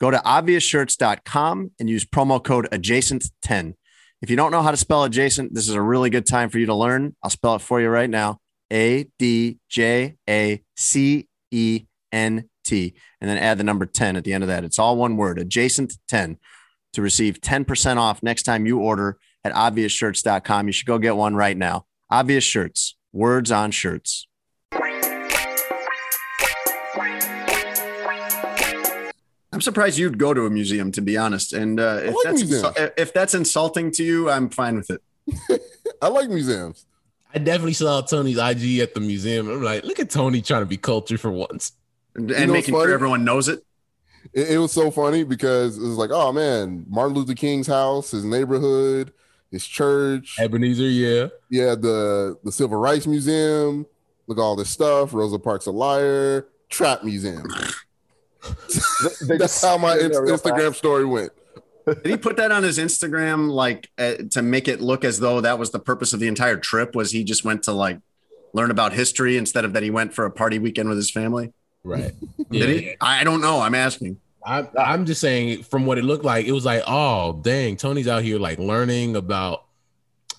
[0.00, 3.74] Go to obviousshirts.com and use promo code adjacent10.
[4.22, 6.58] If you don't know how to spell adjacent, this is a really good time for
[6.58, 7.14] you to learn.
[7.22, 8.38] I'll spell it for you right now
[8.72, 14.24] A D J A C E N T, and then add the number 10 at
[14.24, 14.64] the end of that.
[14.64, 16.38] It's all one word, adjacent 10,
[16.92, 20.66] to receive 10% off next time you order at obviousshirts.com.
[20.66, 21.86] You should go get one right now.
[22.10, 24.26] Obvious Shirts, words on shirts.
[29.52, 31.54] I'm surprised you'd go to a museum, to be honest.
[31.54, 35.02] And uh, if, like that's insu- if that's insulting to you, I'm fine with it.
[36.02, 36.84] I like museums.
[37.34, 39.48] I definitely saw Tony's IG at the museum.
[39.48, 41.72] I'm like, look at Tony trying to be cultured for once
[42.16, 43.62] and, and making sure everyone knows it.
[44.32, 44.52] it.
[44.52, 48.24] It was so funny because it was like, oh man, Martin Luther King's house, his
[48.24, 49.12] neighborhood,
[49.50, 53.86] his church, Ebenezer, yeah, yeah, the the Civil Rights Museum.
[54.26, 55.14] Look all this stuff.
[55.14, 56.48] Rosa Parks a liar.
[56.68, 57.46] Trap Museum.
[59.28, 61.32] That's how my Instagram story went.
[61.86, 65.40] Did he put that on his Instagram like uh, to make it look as though
[65.40, 66.96] that was the purpose of the entire trip?
[66.96, 68.00] Was he just went to like
[68.52, 71.52] learn about history instead of that he went for a party weekend with his family?
[71.86, 72.12] Right.
[72.50, 72.96] Did he?
[73.00, 73.60] I don't know.
[73.60, 74.18] I'm asking.
[74.44, 78.06] I'm, I'm just saying from what it looked like, it was like, oh, dang, Tony's
[78.08, 79.64] out here like learning about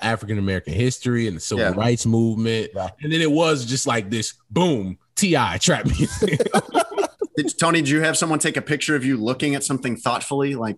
[0.01, 1.71] African American history and the civil Yeah.
[1.75, 2.71] rights movement.
[2.75, 2.89] Yeah.
[3.01, 5.57] And then it was just like this boom, T.I.
[5.57, 6.39] trap music.
[7.37, 10.55] Did, Tony, did you have someone take a picture of you looking at something thoughtfully,
[10.55, 10.77] like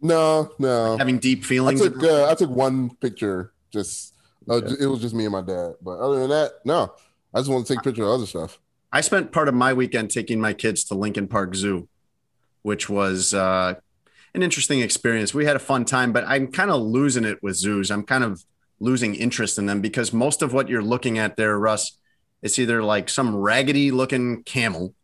[0.00, 0.96] No, no.
[0.96, 1.82] having deep feelings?
[1.82, 2.02] I feelings?
[2.02, 3.52] took uh, I took one picture.
[3.72, 4.14] Just
[4.48, 5.74] uh, j- it was just me and my dad.
[5.82, 6.92] But other than that, no.
[7.34, 8.58] I just want to take a picture of other stuff.
[8.92, 11.88] I spent part of my weekend taking my kids to Lincoln Park Zoo,
[12.60, 13.74] which was uh,
[14.34, 15.32] an interesting experience.
[15.32, 17.90] We had a fun time, but I'm kind of losing it with zoos.
[17.90, 18.44] I'm kind of
[18.80, 21.98] losing interest in them because most of what you're looking at there, Russ,
[22.42, 24.94] it's either like some raggedy looking camel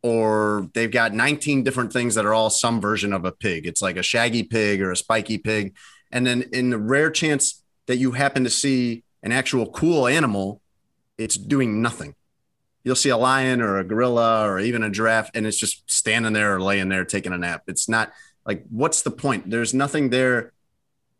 [0.00, 3.66] or they've got 19 different things that are all some version of a pig.
[3.66, 5.74] It's like a shaggy pig or a spiky pig.
[6.12, 10.60] And then in the rare chance that you happen to see an actual cool animal,
[11.16, 12.14] it's doing nothing
[12.88, 16.32] you'll see a lion or a gorilla or even a giraffe and it's just standing
[16.32, 18.12] there or laying there taking a nap it's not
[18.44, 20.52] like what's the point there's nothing there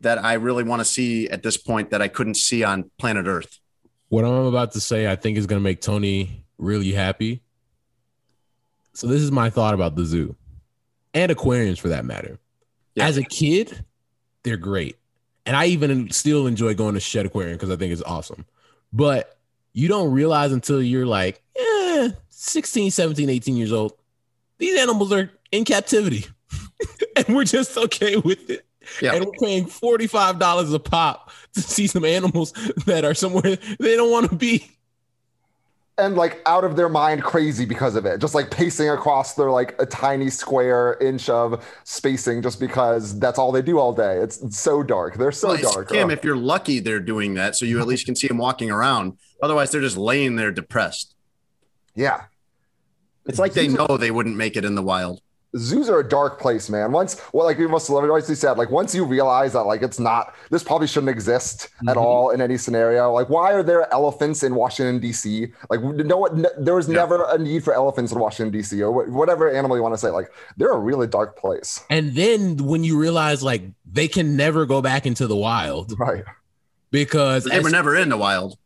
[0.01, 3.27] that i really want to see at this point that i couldn't see on planet
[3.27, 3.59] earth
[4.09, 7.43] what I'm about to say, I think is going to make Tony really happy.
[8.95, 10.35] So this is my thought about the zoo
[11.15, 12.39] and aquariums for that matter.
[12.95, 13.07] Yeah.
[13.07, 13.85] As a kid,
[14.43, 14.97] they're great.
[15.47, 18.45] And I even still enjoy going to Shedd Aquarium because I think it's awesome.
[18.93, 19.38] But
[19.73, 23.93] you don't realize until you're like, eh, 16, 17, 18 years old,
[24.59, 26.25] these animals are in captivity.
[27.17, 28.65] and we're just okay with it.
[29.03, 29.15] Yeah.
[29.15, 32.53] And we're paying $45 a pop to see some animals
[32.87, 34.65] that are somewhere they don't want to be.
[35.99, 39.51] and like out of their mind crazy because of it just like pacing across their
[39.51, 44.19] like a tiny square inch of spacing just because that's all they do all day
[44.19, 46.13] it's, it's so dark they're so Well, dark Kim, Oh.
[46.13, 49.19] if you're lucky they're doing that so you at least can see them walking around
[49.43, 51.15] otherwise they're just laying there depressed.
[51.95, 52.25] Yeah.
[53.27, 55.21] It's like they know they wouldn't make it in the wild.
[55.57, 56.93] Zoos are a dark place man.
[56.93, 59.99] Once well like we must have rightly said like once you realize that like it's
[59.99, 62.03] not this probably shouldn't exist at Mhm.
[62.03, 63.11] all in any scenario.
[63.13, 66.97] Like why are there elephants in washington dc like no one there was Yeah.
[66.97, 69.99] never a need for elephants in washington dc or wh- whatever animal you want to
[69.99, 71.81] say like they're a really dark place.
[71.89, 75.95] And then when you realize like they can never go back into the wild.
[75.99, 76.25] Right.
[76.91, 78.59] Because they were never in the wild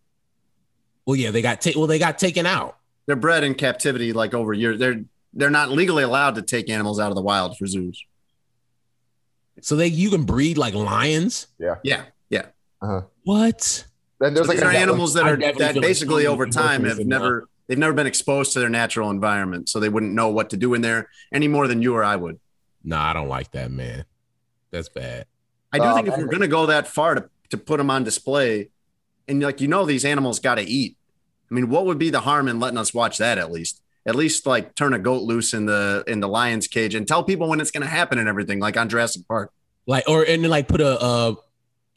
[1.06, 2.76] well, yeah, they got ta- well, they got taken out.
[3.06, 5.02] they're bred in captivity like over years they're
[5.34, 8.04] they're not legally allowed to take animals out of the wild for zoos
[9.60, 11.46] So they you can breed like lions.
[11.58, 12.46] yeah yeah Yeah.
[13.24, 13.86] What?
[14.20, 16.46] and there's so like these a are animals that are that feel like basically over
[16.46, 19.88] time working have with never they've never been exposed to their natural environment, so they
[19.88, 22.38] wouldn't know what to do in there any more than you or I would.
[22.84, 24.04] Nah, I don't like that, man.
[24.72, 25.26] That's bad.
[25.72, 27.90] I do Um, think if we're going to go that far to to put them
[27.90, 28.70] on display,
[29.28, 30.96] and like you know these animals got to eat.
[31.50, 33.82] I mean, what would be the harm in letting us watch that at least?
[34.04, 37.22] At least like turn a goat loose in the in the lion's cage and tell
[37.22, 39.52] people when it's going to happen and everything, like on Jurassic Park.
[39.86, 41.36] Like, or and then like put a a,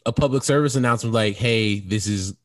[0.06, 2.36] a public service announcement like, "Hey, this is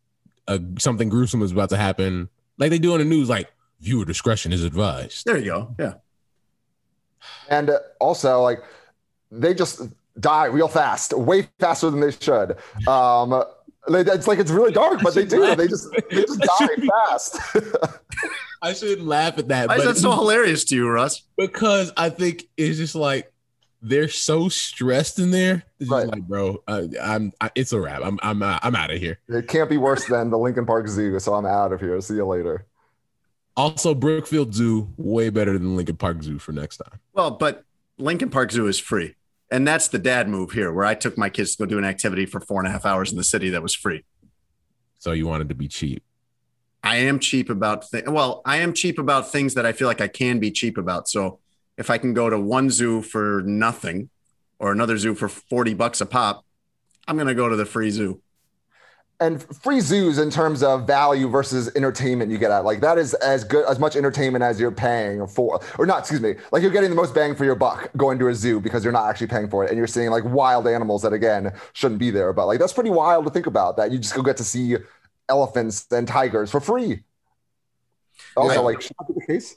[0.48, 2.28] a something gruesome is about to happen."
[2.58, 3.50] Like they do in the news, like
[3.80, 5.24] viewer discretion is advised.
[5.26, 5.74] There you go.
[5.78, 5.94] Yeah.
[7.48, 8.62] And uh, also, like,
[9.30, 9.82] they just
[10.18, 12.56] die real fast, way faster than they should.
[12.86, 13.44] Um, they-
[13.88, 15.54] it's like it's really dark, but they do.
[15.56, 16.68] They just they just die
[17.08, 17.38] fast.
[18.62, 21.22] I shouldn't laugh at that, Why is that so hilarious to you, Russ?
[21.38, 23.32] because I think it's just like
[23.80, 25.64] they're so stressed in there.
[25.78, 26.06] It's just Right.
[26.06, 27.32] like, bro, uh, I'm.
[27.40, 28.02] I, it's a wrap.
[28.04, 28.18] I'm.
[28.22, 28.42] I'm.
[28.42, 29.18] Uh, I'm out of here.
[29.28, 31.98] it can't be worse than the Lincoln Park Zoo, so I'm out of here.
[32.02, 32.66] See you later.
[33.56, 37.00] Also, Brookfield Zoo way better than Lincoln Park Zoo for next time.
[37.14, 37.64] Well, but
[37.98, 39.16] Lincoln Park Zoo is free.
[39.50, 41.84] And that's the dad move here, where I took my kids to go do an
[41.84, 44.04] activity for four and a half hours in the city that was free.
[44.98, 46.04] So you wanted to be cheap.
[46.82, 50.00] I am cheap about th- well, I am cheap about things that I feel like
[50.00, 51.08] I can be cheap about.
[51.08, 51.40] So
[51.76, 54.08] if I can go to one zoo for nothing
[54.58, 56.44] or another zoo for 40 bucks a pop,
[57.08, 58.20] I'm going to go to the free zoo.
[59.20, 63.12] And free zoos in terms of value versus entertainment you get at like that is
[63.14, 65.98] as good as much entertainment as you're paying for, or not.
[65.98, 68.60] Excuse me, like you're getting the most bang for your buck going to a zoo
[68.60, 71.52] because you're not actually paying for it, and you're seeing like wild animals that again
[71.74, 72.32] shouldn't be there.
[72.32, 74.76] But like that's pretty wild to think about that you just go get to see
[75.28, 77.04] elephants and tigers for free.
[78.36, 78.60] Also, Yeah.
[78.60, 79.56] like should that be the case?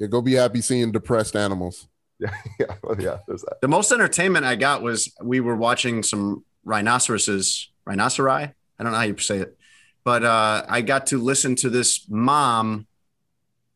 [0.00, 1.86] Yeah, go be happy seeing depressed animals.
[2.58, 3.18] Yeah, well, yeah.
[3.28, 3.60] There's that.
[3.60, 8.54] The most entertainment I got was we were watching some rhinoceroses, rhinoceri.
[8.78, 9.56] I don't know how you say it,
[10.04, 12.86] but uh, I got to listen to this mom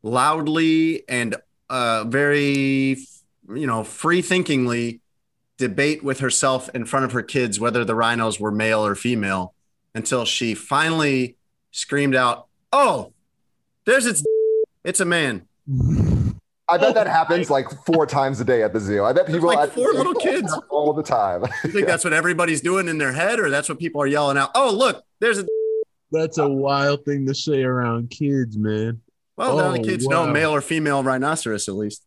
[0.03, 1.37] loudly and
[1.69, 2.97] uh, very,
[3.49, 5.01] you know, free thinkingly
[5.59, 9.55] debate with herself in front of her kids whether the rhinos were male or female
[9.95, 11.37] until she finally
[11.71, 13.13] screamed out, "Oh,
[13.85, 14.25] there's its
[14.85, 15.47] it's a man."
[16.71, 19.05] I bet that oh happens like four times a day at the zoo.
[19.05, 20.57] I bet people like at- four little kids.
[20.71, 21.43] all the time.
[21.65, 24.37] You think that's what everybody's doing in their head, or that's what people are yelling
[24.39, 24.51] out?
[24.55, 25.47] Oh, look, there's a.
[26.13, 29.01] That's a wild thing to say around kids, man.
[29.37, 30.27] Well, now the Oh, kids wow.
[30.27, 32.03] know male or female rhinoceros at least.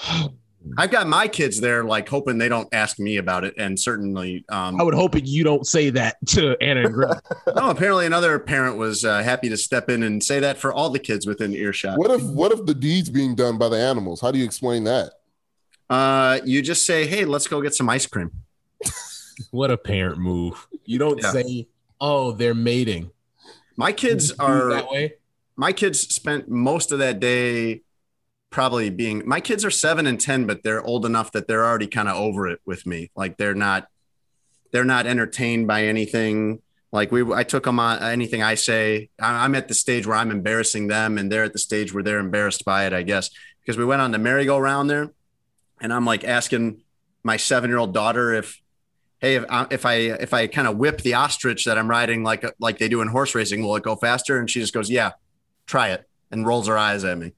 [0.78, 4.44] I've got my kids there, like hoping they don't ask me about it, and certainly,
[4.48, 7.18] um, I would hope that you don't say that to Anna and Greg.
[7.54, 7.70] no.
[7.70, 10.98] Apparently, another parent was uh, happy to step in and say that for all the
[10.98, 11.98] kids within earshot.
[11.98, 14.20] What if what if the deed's being done by the animals?
[14.20, 15.12] How do you explain that?
[15.90, 18.30] Uh, you just say, "Hey, let's go get some ice cream."
[19.50, 20.66] what a parent move.
[20.84, 21.32] You don't Yeah.
[21.32, 21.68] say,
[22.00, 23.10] "Oh, they're mating."
[23.76, 25.14] My kids are that way.
[25.56, 27.82] my kids spent most of that day
[28.52, 31.88] probably being my kids are seven and ten but they're old enough that they're already
[31.88, 33.10] kind of over it with me.
[33.16, 33.88] Like they're not
[34.70, 36.60] they're not entertained by anything.
[36.92, 40.30] Like we i took them on anything i say i'm at the stage where i'm
[40.30, 43.30] embarrassing them and they're at the stage where they're embarrassed by it i guess.
[43.60, 45.10] Because we went on the merry-go-round there
[45.80, 46.82] and i'm like asking
[47.22, 48.60] my seven year old daughter if
[49.20, 52.24] hey if I, if I if i kind of whip the ostrich that i'm riding
[52.24, 54.38] like like they do in horse racing will it go faster?
[54.38, 55.12] And she just goes yeah
[55.66, 57.32] try it and rolls her eyes at me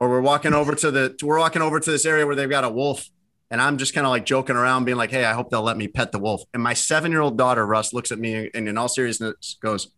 [0.00, 2.64] or we're walking over to the we're walking over to this area where they've got
[2.64, 3.08] a wolf
[3.50, 5.76] and i'm just kind of like joking around being like hey i hope they'll let
[5.76, 6.42] me pet the wolf.
[6.54, 9.88] And my seven year old daughter russ looks at me and in all seriousness goes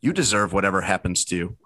[0.00, 1.56] you deserve whatever happens to you.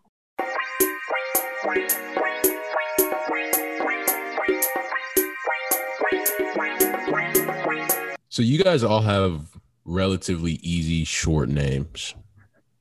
[8.28, 9.48] So you guys all have
[9.84, 12.14] relatively easy short names.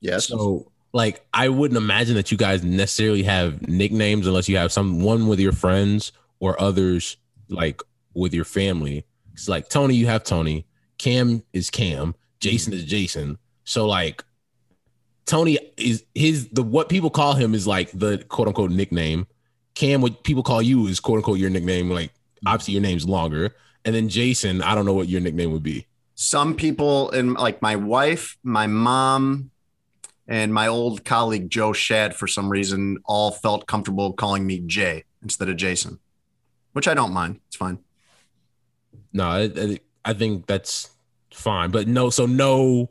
[0.01, 0.27] yes.
[0.27, 5.01] So like I wouldn't imagine that you guys necessarily have nicknames unless you have some
[5.01, 7.17] one with your friends or others
[7.49, 7.81] like
[8.13, 9.05] with your family.
[9.33, 10.65] It's like Tony, you have Tony.
[10.97, 12.15] Cam is Cam.
[12.39, 13.37] Jason is Jason.
[13.63, 14.23] So like
[15.25, 19.27] Tony is his the what people call him is like the quote unquote nickname.
[19.75, 21.89] Cam, what people call you is quote unquote your nickname.
[21.89, 22.11] Like
[22.45, 23.55] obviously your name's longer.
[23.85, 25.85] And then Jason, I don't know what your nickname would be.
[26.15, 29.51] some people in like my wife my mom
[30.27, 35.03] and my old colleague joe shad for some reason all felt comfortable calling me jay
[35.23, 35.99] instead of jason
[36.73, 37.77] which i don't mind it's fine
[39.13, 40.89] No, I, I- I think that's
[41.33, 41.69] fine.
[41.71, 42.89] But no, so no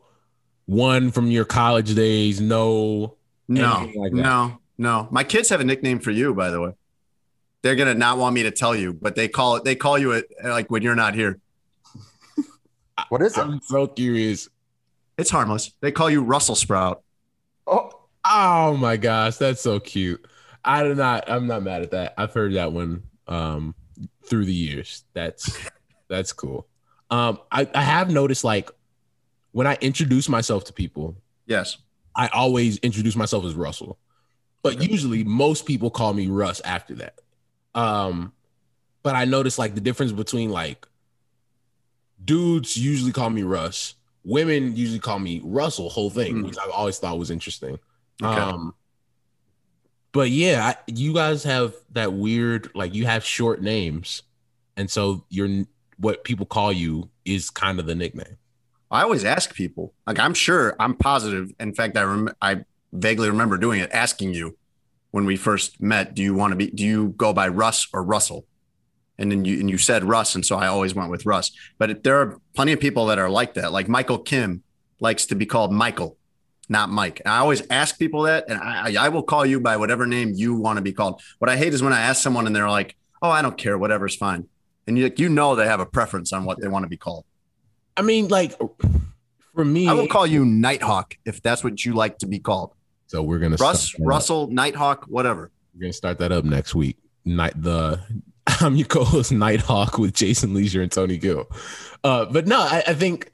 [0.67, 3.17] one from your college days, no.
[3.49, 4.21] No, like that.
[4.21, 5.09] no, no.
[5.11, 6.73] My kids have a nickname for you, by the way.
[7.63, 9.65] They're gonna not want me to tell you, but they call it.
[9.65, 11.39] They call you it like when you're not here.
[13.09, 13.41] what is it?
[13.41, 14.51] I'm so curious.
[15.17, 15.73] It's harmless.
[15.81, 17.03] They call you Russell Sprout.
[17.67, 17.91] Oh,
[18.29, 20.27] Oh my gosh, that's so cute.
[20.65, 21.31] I do not.
[21.31, 22.15] I'm not mad at that.
[22.19, 23.75] I've heard that one um
[24.25, 25.05] through the years.
[25.15, 25.57] That's
[26.09, 26.67] that's cool.
[27.09, 28.71] Um, I, I have noticed like
[29.53, 31.77] when I introduce myself to people, Yes.
[32.17, 33.99] I always introduce myself as Russell,
[34.63, 37.21] but usually most people call me Russ after that.
[37.75, 38.33] Um,
[39.05, 40.87] but I notice like the difference between like
[42.25, 43.95] dudes usually call me Russ,
[44.27, 45.89] women usually call me Russell.
[45.89, 46.45] Whole thing, Mm.
[46.47, 47.79] which I've always thought was interesting.
[48.23, 48.41] Okay.
[48.41, 48.75] Um,
[50.13, 54.23] but yeah, I, you guys have that weird like you have short names,
[54.77, 55.65] and so you're
[55.99, 58.37] what people call you is kind of the nickname.
[58.91, 59.95] I always ask people.
[60.07, 61.53] Like I'm sure, I'm positive.
[61.61, 64.57] In fact, I rem- I vaguely remember doing it, asking you
[65.11, 66.15] when we first met.
[66.15, 66.71] Do you want to be?
[66.71, 68.47] Do you go by Russ or Russell?
[69.19, 71.51] And then you and you said Russ, and so I always went with Russ.
[71.79, 73.73] But there are plenty of people that are like that.
[73.73, 74.63] Like Michael Kim
[75.01, 76.19] likes to be called Michael,
[76.69, 77.21] not Mike.
[77.25, 80.07] And I always ask people that, and I, I I will call you by whatever
[80.07, 81.23] name you want to be called.
[81.39, 83.79] What I hate is when I ask someone and they're like, "Oh, I don't care,
[83.79, 84.49] whatever's fine,"
[84.87, 87.25] and you you know they have a preference on what they want to be called.
[87.97, 88.53] I mean, like
[89.55, 92.73] for me, I will call you Nighthawk if that's what you like to be called.
[93.07, 94.09] So we're gonna Russ, start that up.
[94.09, 95.51] Russell, Nighthawk, whatever.
[95.75, 96.99] We're gonna start that up next week.
[97.25, 98.01] Night the
[98.61, 101.51] I'm your co-host Nighthawk with Jason Lieser and Tony Gill.
[102.05, 103.33] Uh, but no, I, I think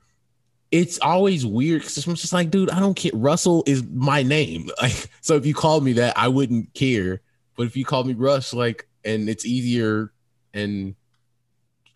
[0.70, 3.12] it's always weird because I'm just like, dude, I don't care.
[3.14, 4.70] Russell is my name.
[4.80, 7.20] Like, so if you called me that, I wouldn't care.
[7.56, 10.12] But if you called me Russ, like, and it's easier
[10.54, 10.94] and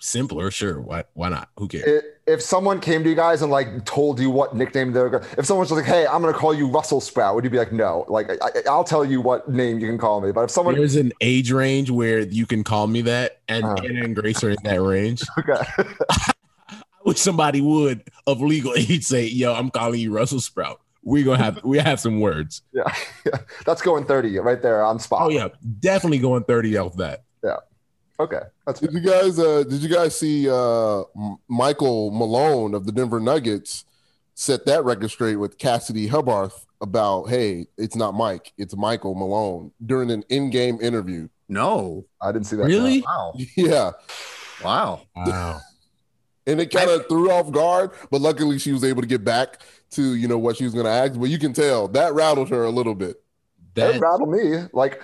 [0.06, 0.80] simpler, sure.
[0.80, 1.48] Why why not?
[1.58, 2.02] Who cares?
[2.02, 5.22] i- if someone came to you guys and like told you what nickname they're going,
[5.38, 7.58] if someone was like, "Hey, I'm going to call you Russell Sprout," would you be
[7.58, 8.04] like, "No"?
[8.08, 10.32] Like, I, I- I'll tell you what name you can call me.
[10.32, 13.74] But if someone, There's an age range where you can call me that, and Uh.
[13.84, 15.22] Anna and Grace are in that range.
[15.38, 15.54] okay,
[16.10, 21.24] I wish somebody would of legal age say, "Yo, I'm calling you Russell Sprout." We're
[21.24, 22.62] gonna have we have some words.
[22.72, 22.92] yeah,
[23.24, 25.22] yeah, that's going thirty right there on spot.
[25.22, 25.48] Oh yeah,
[25.78, 27.22] definitely going thirty off that.
[28.18, 31.02] Okay, that's did you guys uh did you guys see uh
[31.48, 33.84] Michael Malone of the Denver Nuggets
[34.34, 39.72] set that record straight with Cassidy Hubbarth about hey, it's not Mike, it's Michael Malone
[39.84, 41.28] during an in-game interview.
[41.48, 42.66] No, I didn't see that.
[42.66, 43.02] Really?
[43.02, 43.34] Wow.
[43.56, 43.92] Yeah.
[44.64, 45.02] Wow.
[45.14, 45.60] Wow.
[46.46, 49.60] And it kind of threw off guard, but luckily she was able to get back
[49.90, 51.18] to you know what she was going to ask.
[51.18, 53.22] But you can tell that rattled her a little bit.
[53.76, 54.64] That rattled me.
[54.72, 55.00] Like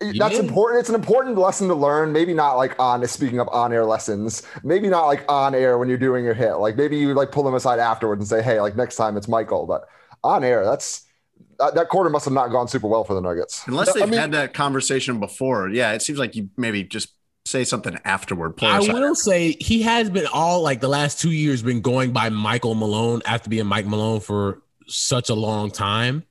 [0.00, 0.40] that's Yeah.
[0.40, 0.80] important.
[0.80, 2.12] It's an important lesson to learn.
[2.12, 4.42] Maybe not like on speaking of on air lessons.
[4.62, 6.54] Maybe not like on air when you're doing your hit.
[6.54, 9.28] Like maybe you like pull them aside afterwards and say, hey, like next time it's
[9.28, 9.66] Michael.
[9.66, 9.84] But
[10.22, 11.02] on air, that's
[11.58, 13.62] that, that quarter must have not gone super well for the Nuggets.
[13.66, 15.68] Unless I they've mean- had that conversation before.
[15.68, 17.10] Yeah, it seems like you maybe just
[17.46, 18.56] say something afterward.
[18.56, 18.94] Pull I aside.
[18.94, 22.74] will say he has been all like the last two years been going by Michael
[22.74, 26.24] Malone after being Mike Malone for such a long time.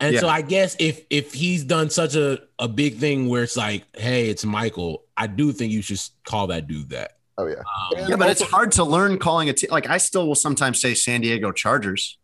[0.00, 0.20] And Yeah.
[0.20, 3.84] so I guess if if he's done such a, a big thing where it's like,
[3.96, 7.12] hey, it's Michael, I do think you should call that dude that.
[7.38, 7.56] Oh yeah.
[7.56, 9.70] Um, Yeah, but it's hard to learn calling a team.
[9.70, 12.18] Like I still will sometimes say San Diego Chargers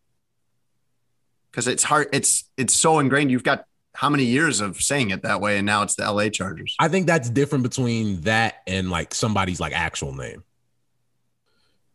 [1.50, 2.08] because it's hard.
[2.12, 3.30] It's it's so ingrained.
[3.30, 3.64] You've got
[3.94, 6.74] how many years of saying it that way, and now it's the LA Chargers.
[6.78, 10.44] I think that's different between that and like somebody's like actual name.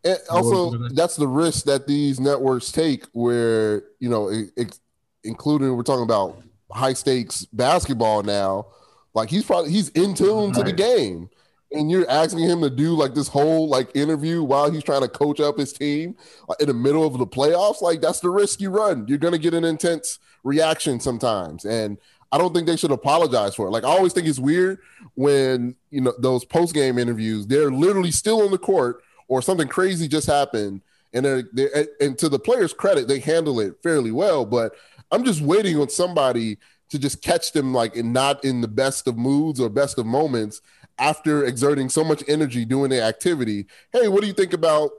[0.03, 4.80] And also, that's the risk that these networks take, where you know, it, it-
[5.28, 8.67] including we're talking about high stakes basketball now.
[9.13, 11.30] Like he's probably he's in tune to the game,
[11.71, 15.07] and you're asking him to do like this whole like interview while he's trying to
[15.07, 16.15] coach up his team
[16.47, 17.82] like, in the middle of the playoffs.
[17.82, 19.07] Like that's the risk you run.
[19.07, 21.97] You're gonna get an intense reaction sometimes, and
[22.32, 23.71] I don't think they should apologize for it.
[23.71, 24.80] Like I always think it's weird
[25.15, 27.47] when you know those post game interviews.
[27.47, 30.82] They're literally still on the court or something crazy just happened
[31.13, 34.75] and they're, they're and to the players credit they handle it fairly well but
[35.12, 36.58] i'm just waiting on somebody
[36.89, 40.05] to just catch them like in not in the best of moods or best of
[40.05, 40.62] moments
[40.99, 43.68] after exerting so much energy doing the activity.
[43.91, 44.89] Hey what do you think about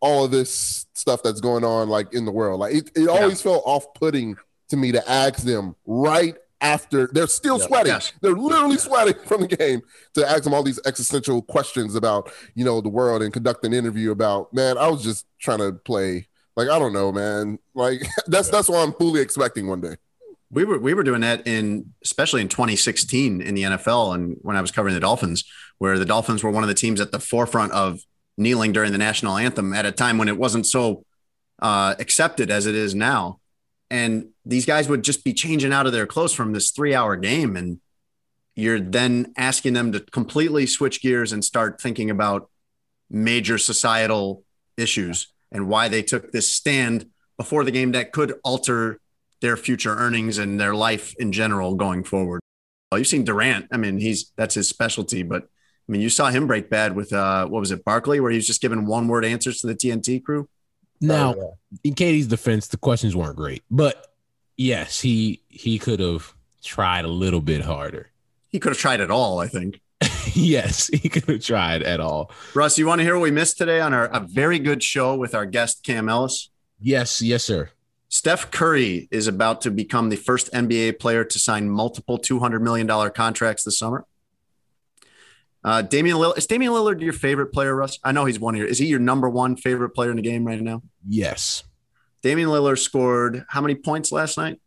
[0.00, 2.60] all of this stuff that's going on like in the world?
[2.60, 4.36] Like it, it always felt off-putting
[4.68, 7.08] to me to ask them right after.
[7.12, 7.66] They're still Yeah.
[7.66, 7.92] sweating.
[7.92, 8.12] Yes.
[8.20, 9.80] they're literally sweating from the game
[10.14, 13.72] to ask them all these existential questions about you know the world and conduct an
[13.72, 16.26] interview about man i was just trying to play
[16.56, 19.96] like i don't know man like that's that's what i'm fully expecting one day
[20.50, 24.56] We were we were doing that in especially in 2016 in the NFL and when
[24.56, 25.44] I was covering the Dolphins,
[25.78, 28.00] where the Dolphins were one of the teams at the forefront of
[28.38, 31.04] kneeling during the national anthem at a time when it wasn't so
[31.60, 33.40] uh, accepted as it is now.
[33.90, 37.16] And these guys would just be changing out of their clothes from this three hour
[37.16, 37.56] game.
[37.56, 37.80] And
[38.54, 42.48] you're then asking them to completely switch gears and start thinking about
[43.10, 44.44] major societal
[44.76, 48.98] issues and why they took this stand before the game that could alter
[49.40, 52.40] their future earnings and their life in general going forward.
[52.90, 53.66] Well, you've seen Durant.
[53.70, 57.12] I mean, he's that's his specialty, but I mean, you saw him break bad with
[57.12, 59.74] uh, what was it, Barkley, where he was just giving one word answers to the
[59.74, 60.48] TNT crew.
[61.00, 64.06] Now, Oh, in Katie's defense, the questions weren't great, but
[64.56, 66.32] yes, he he could have
[66.64, 68.10] tried a little bit harder.
[68.48, 69.80] He could have tried it all, I think.
[70.34, 72.30] yes, he could have tried at all.
[72.54, 75.16] Russ, you want to hear what we missed today on our a very good show
[75.16, 76.50] with our guest Cam Ellis?
[76.80, 77.70] Yes, yes, sir.
[78.08, 82.88] Steph Curry is about to become the first NBA player to sign multiple $200 million
[83.10, 84.06] contracts this summer.
[85.64, 87.98] Uh, Damian Lillard, is Damian Lillard your favorite player, Russ?
[88.04, 90.22] I know he's one of your, is he your number one favorite player in the
[90.22, 90.82] game right now?
[91.06, 91.64] Yes.
[92.22, 94.60] Damian Lillard scored how many points last night?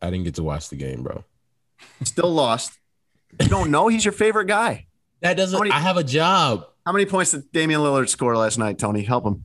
[0.00, 1.24] I didn't get to watch the game, bro.
[2.02, 2.72] Still lost.
[3.40, 4.86] You don't know he's your favorite guy.
[5.20, 5.58] That doesn't.
[5.58, 6.66] Many- I have a job.
[6.84, 9.02] How many points did Damian Lillard score last night, Tony?
[9.02, 9.44] Help him.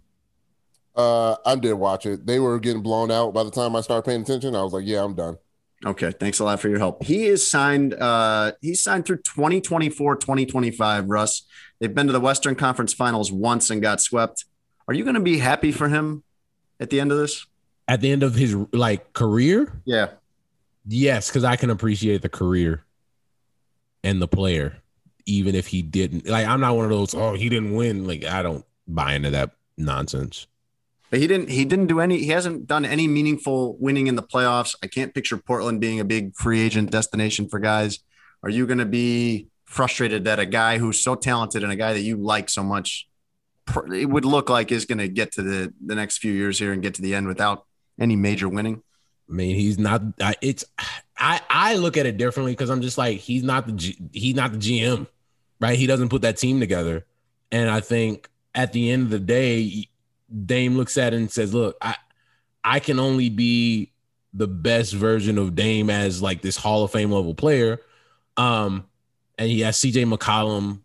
[0.96, 4.04] uh i did watch it they were getting blown out by the time i started
[4.04, 5.38] paying attention i was like yeah i'm done
[5.86, 7.04] Okay, thanks a lot for your help.
[7.04, 11.44] He is signed uh he's signed through 2024, 2025, Russ.
[11.80, 14.46] They've been to the Western Conference Finals once and got swept.
[14.88, 16.24] Are you going to be happy for him
[16.80, 17.46] at the end of this?
[17.88, 20.08] At the end of his like career, Yeah.
[20.88, 22.84] yes, because I can appreciate the career
[24.04, 24.78] and the player,
[25.26, 26.28] even if he didn't.
[26.28, 27.14] Like, I'm not one of those.
[27.14, 28.06] Oh, he didn't win.
[28.06, 30.48] Like, I don't buy into that nonsense.
[31.10, 34.24] But he didn't he didn't do any he hasn't done any meaningful winning in the
[34.24, 34.76] playoffs.
[34.84, 38.00] I can't picture Portland being a big free agent destination for guys.
[38.44, 41.94] Are you going to be frustrated that a guy who's so talented and a guy
[41.94, 43.08] that you like so much
[43.94, 46.74] it would look like is going to get to the the next few years here
[46.74, 47.66] and get to the end without
[48.00, 48.84] any major winning?
[49.30, 50.02] I mean, he's not.
[50.22, 50.66] I, it's.
[51.18, 54.36] I I look at it differently because I'm just like he's not the G, he's
[54.36, 55.08] not the GM,
[55.60, 55.78] right?
[55.78, 57.06] He doesn't put that team together,
[57.52, 59.90] and I think at the end of the day,
[60.46, 61.96] Dame looks at it and says, "Look, I
[62.64, 63.92] I can only be
[64.34, 67.82] the best version of Dame as like this Hall of Fame level player,
[68.38, 68.86] um,
[69.38, 70.82] and he has CJ McCollum,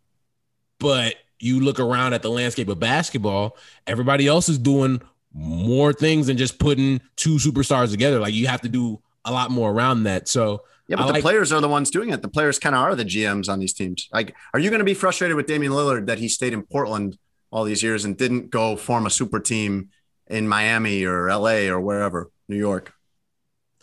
[0.78, 5.02] but you look around at the landscape of basketball, everybody else is doing
[5.34, 8.18] more things than just putting two superstars together.
[8.18, 10.28] Like you have to do a lot more around that.
[10.28, 12.22] So yeah, but I the like, players are the ones doing it.
[12.22, 14.08] The players kind of are the GMs on these teams.
[14.12, 17.18] Like, are you going to be frustrated with Damian Lillard that he stayed in Portland
[17.50, 19.90] all these years and didn't go form a super team
[20.26, 22.92] in Miami or LA or wherever, New York?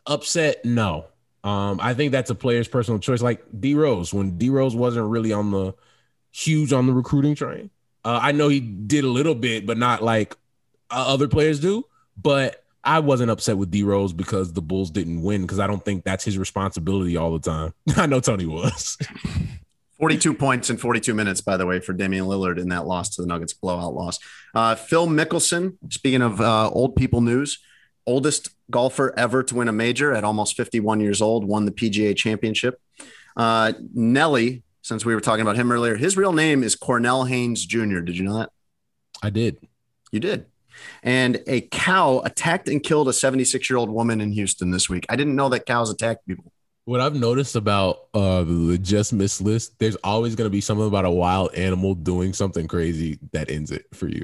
[0.06, 0.64] Upset?
[0.66, 1.06] No.
[1.44, 3.22] Um, I think that's a player's personal choice.
[3.22, 5.74] Like D Rose, when D Rose wasn't really on the
[6.32, 7.70] huge on the recruiting train.
[8.04, 10.36] Uh, I know he did a little bit, but not like
[10.90, 11.86] other players do.
[12.22, 15.84] But I wasn't upset with D Rose because the Bulls didn't win because I don't
[15.84, 17.74] think that's his responsibility all the time.
[17.98, 18.98] I know Tony was.
[20.00, 23.22] 42 points in 42 minutes, by the way, for Damian Lillard in that loss to
[23.22, 24.18] the Nuggets blowout loss.
[24.56, 27.60] Uh, Phil Mickelson, speaking of uh, old people news,
[28.08, 32.16] oldest golfer ever to win a major at almost 51 years old, won the PGA
[32.16, 32.80] championship.
[33.36, 37.66] Uh, Nelly, since we were talking about him earlier, his real name is Cornell Haynes
[37.66, 38.00] Jr.
[38.00, 38.52] Did you know that?
[39.22, 39.58] I did.
[40.12, 40.46] You did.
[41.04, 45.06] And a cow attacked and killed a 76 year old woman in Houston this week.
[45.10, 46.52] I didn't know that cows attacked people.
[46.86, 50.88] What I've noticed about uh, the just miss list, there's always going to be something
[50.88, 54.24] about a wild animal doing something crazy that ends it for you.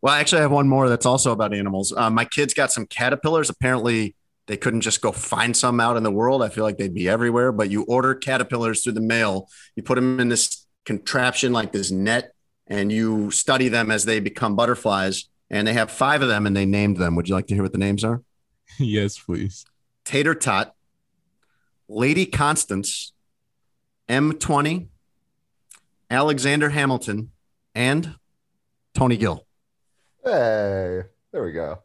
[0.00, 1.92] Well, I actually, I have one more that's also about animals.
[1.96, 3.50] Uh, my kids got some caterpillars.
[3.50, 4.16] Apparently,
[4.46, 6.42] they couldn't just go find some out in the world.
[6.42, 7.52] I feel like they'd be everywhere.
[7.52, 11.90] But you order caterpillars through the mail, you put them in this contraption like this
[11.90, 12.32] net,
[12.66, 15.28] and you study them as they become butterflies.
[15.52, 17.14] And they have five of them, and they named them.
[17.14, 18.22] Would you like to hear what the names are?
[18.78, 19.66] yes, please.
[20.04, 20.74] Tater Tot,
[21.88, 23.12] Lady Constance,
[24.08, 24.88] M20,
[26.10, 27.30] Alexander Hamilton,
[27.74, 28.14] and
[28.94, 29.46] Tony Gill.
[30.24, 31.80] Hey, there we go.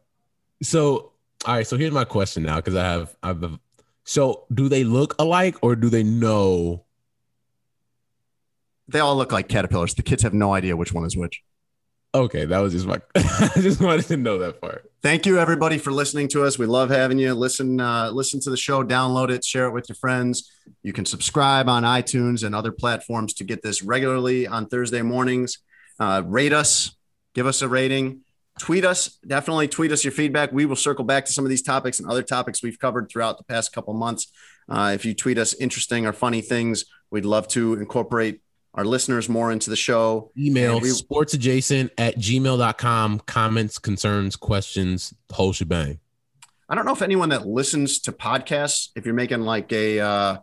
[0.62, 1.12] So,
[1.44, 1.66] all right.
[1.66, 3.58] So here's my question now, because I have, I've.
[4.04, 6.84] So, do they look alike, or do they know?
[8.88, 9.94] They all look like caterpillars.
[9.94, 11.42] The kids have no idea which one is which.
[12.14, 13.00] Okay, that was just my.
[13.14, 14.90] I just wanted to know that part.
[15.02, 16.58] Thank you, everybody, for listening to us.
[16.58, 17.34] We love having you.
[17.34, 20.50] Listen, uh, listen to the show, download it, share it with your friends.
[20.82, 25.58] You can subscribe on iTunes and other platforms to get this regularly on Thursday mornings.
[26.00, 26.96] Uh, rate us,
[27.34, 28.22] give us a rating.
[28.58, 30.50] Tweet us, definitely tweet us your feedback.
[30.50, 33.38] We will circle back to some of these topics and other topics we've covered throughout
[33.38, 34.32] the past couple months.
[34.68, 38.40] Uh, if you tweet us interesting or funny things, we'd love to incorporate
[38.74, 40.30] our listeners more into the show.
[40.36, 43.20] Email we, sportsadjacent at gmail.com.
[43.20, 45.98] Comments, concerns, questions, the whole shebang.
[46.68, 50.38] I don't know if anyone that listens to podcasts, if you're making like a uh,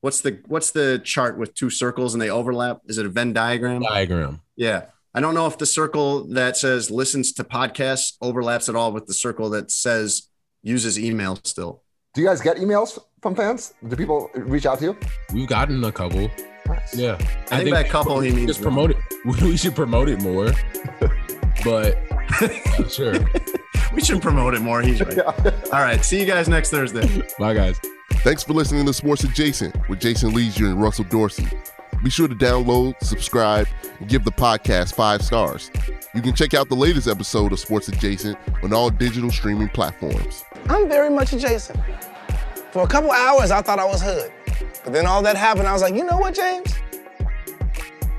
[0.00, 2.80] what's the what's the chart with two circles and they overlap?
[2.86, 3.82] Is it a Venn diagram?
[3.82, 4.42] Diagram.
[4.56, 4.86] Yeah.
[5.12, 9.06] I don't know if the circle that says listens to podcasts overlaps at all with
[9.06, 10.28] the circle that says
[10.62, 11.82] uses email still.
[12.14, 13.74] Do you guys get emails from fans?
[13.86, 14.96] Do people reach out to you?
[15.32, 16.30] We've gotten a couple.
[16.70, 16.96] Nice.
[16.96, 17.18] Yeah,
[17.50, 18.96] I, I think, that couple he means just promote it.
[19.24, 20.50] We should promote it more,
[21.64, 21.98] but
[22.40, 23.14] uh, sure,
[23.94, 24.80] we should promote it more.
[24.80, 25.14] He's right.
[25.14, 25.50] Yeah.
[25.72, 27.22] All right, see you guys next Thursday.
[27.38, 27.78] Bye, guys.
[28.22, 31.48] Thanks for listening to Sports Adjacent with Jason Lieser and Russell Dorsey.
[32.02, 33.66] Be sure to download, subscribe,
[33.98, 35.70] and give the podcast five stars.
[36.14, 40.44] You can check out the latest episode of Sports Adjacent on all digital streaming platforms.
[40.68, 41.78] I'm very much adjacent.
[42.72, 44.32] For a couple hours, I thought I was hood.
[44.84, 46.74] But then all that happened, I was like, you know what, James?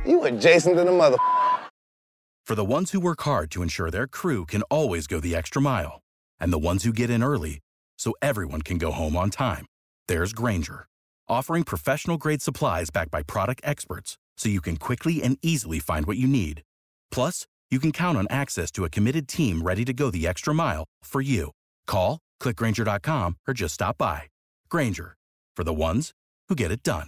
[0.05, 1.17] You adjacent to the mother.
[2.45, 5.61] For the ones who work hard to ensure their crew can always go the extra
[5.61, 6.01] mile,
[6.39, 7.59] and the ones who get in early
[7.97, 9.65] so everyone can go home on time,
[10.07, 10.85] there's Grainger,
[11.29, 16.05] offering professional grade supplies backed by product experts so you can quickly and easily find
[16.05, 16.63] what you need.
[17.11, 20.53] Plus, you can count on access to a committed team ready to go the extra
[20.53, 21.51] mile for you.
[21.87, 24.23] Call, clickgrainger.com, or just stop by.
[24.69, 25.15] Grainger,
[25.55, 26.11] for the ones
[26.51, 27.07] who get it done.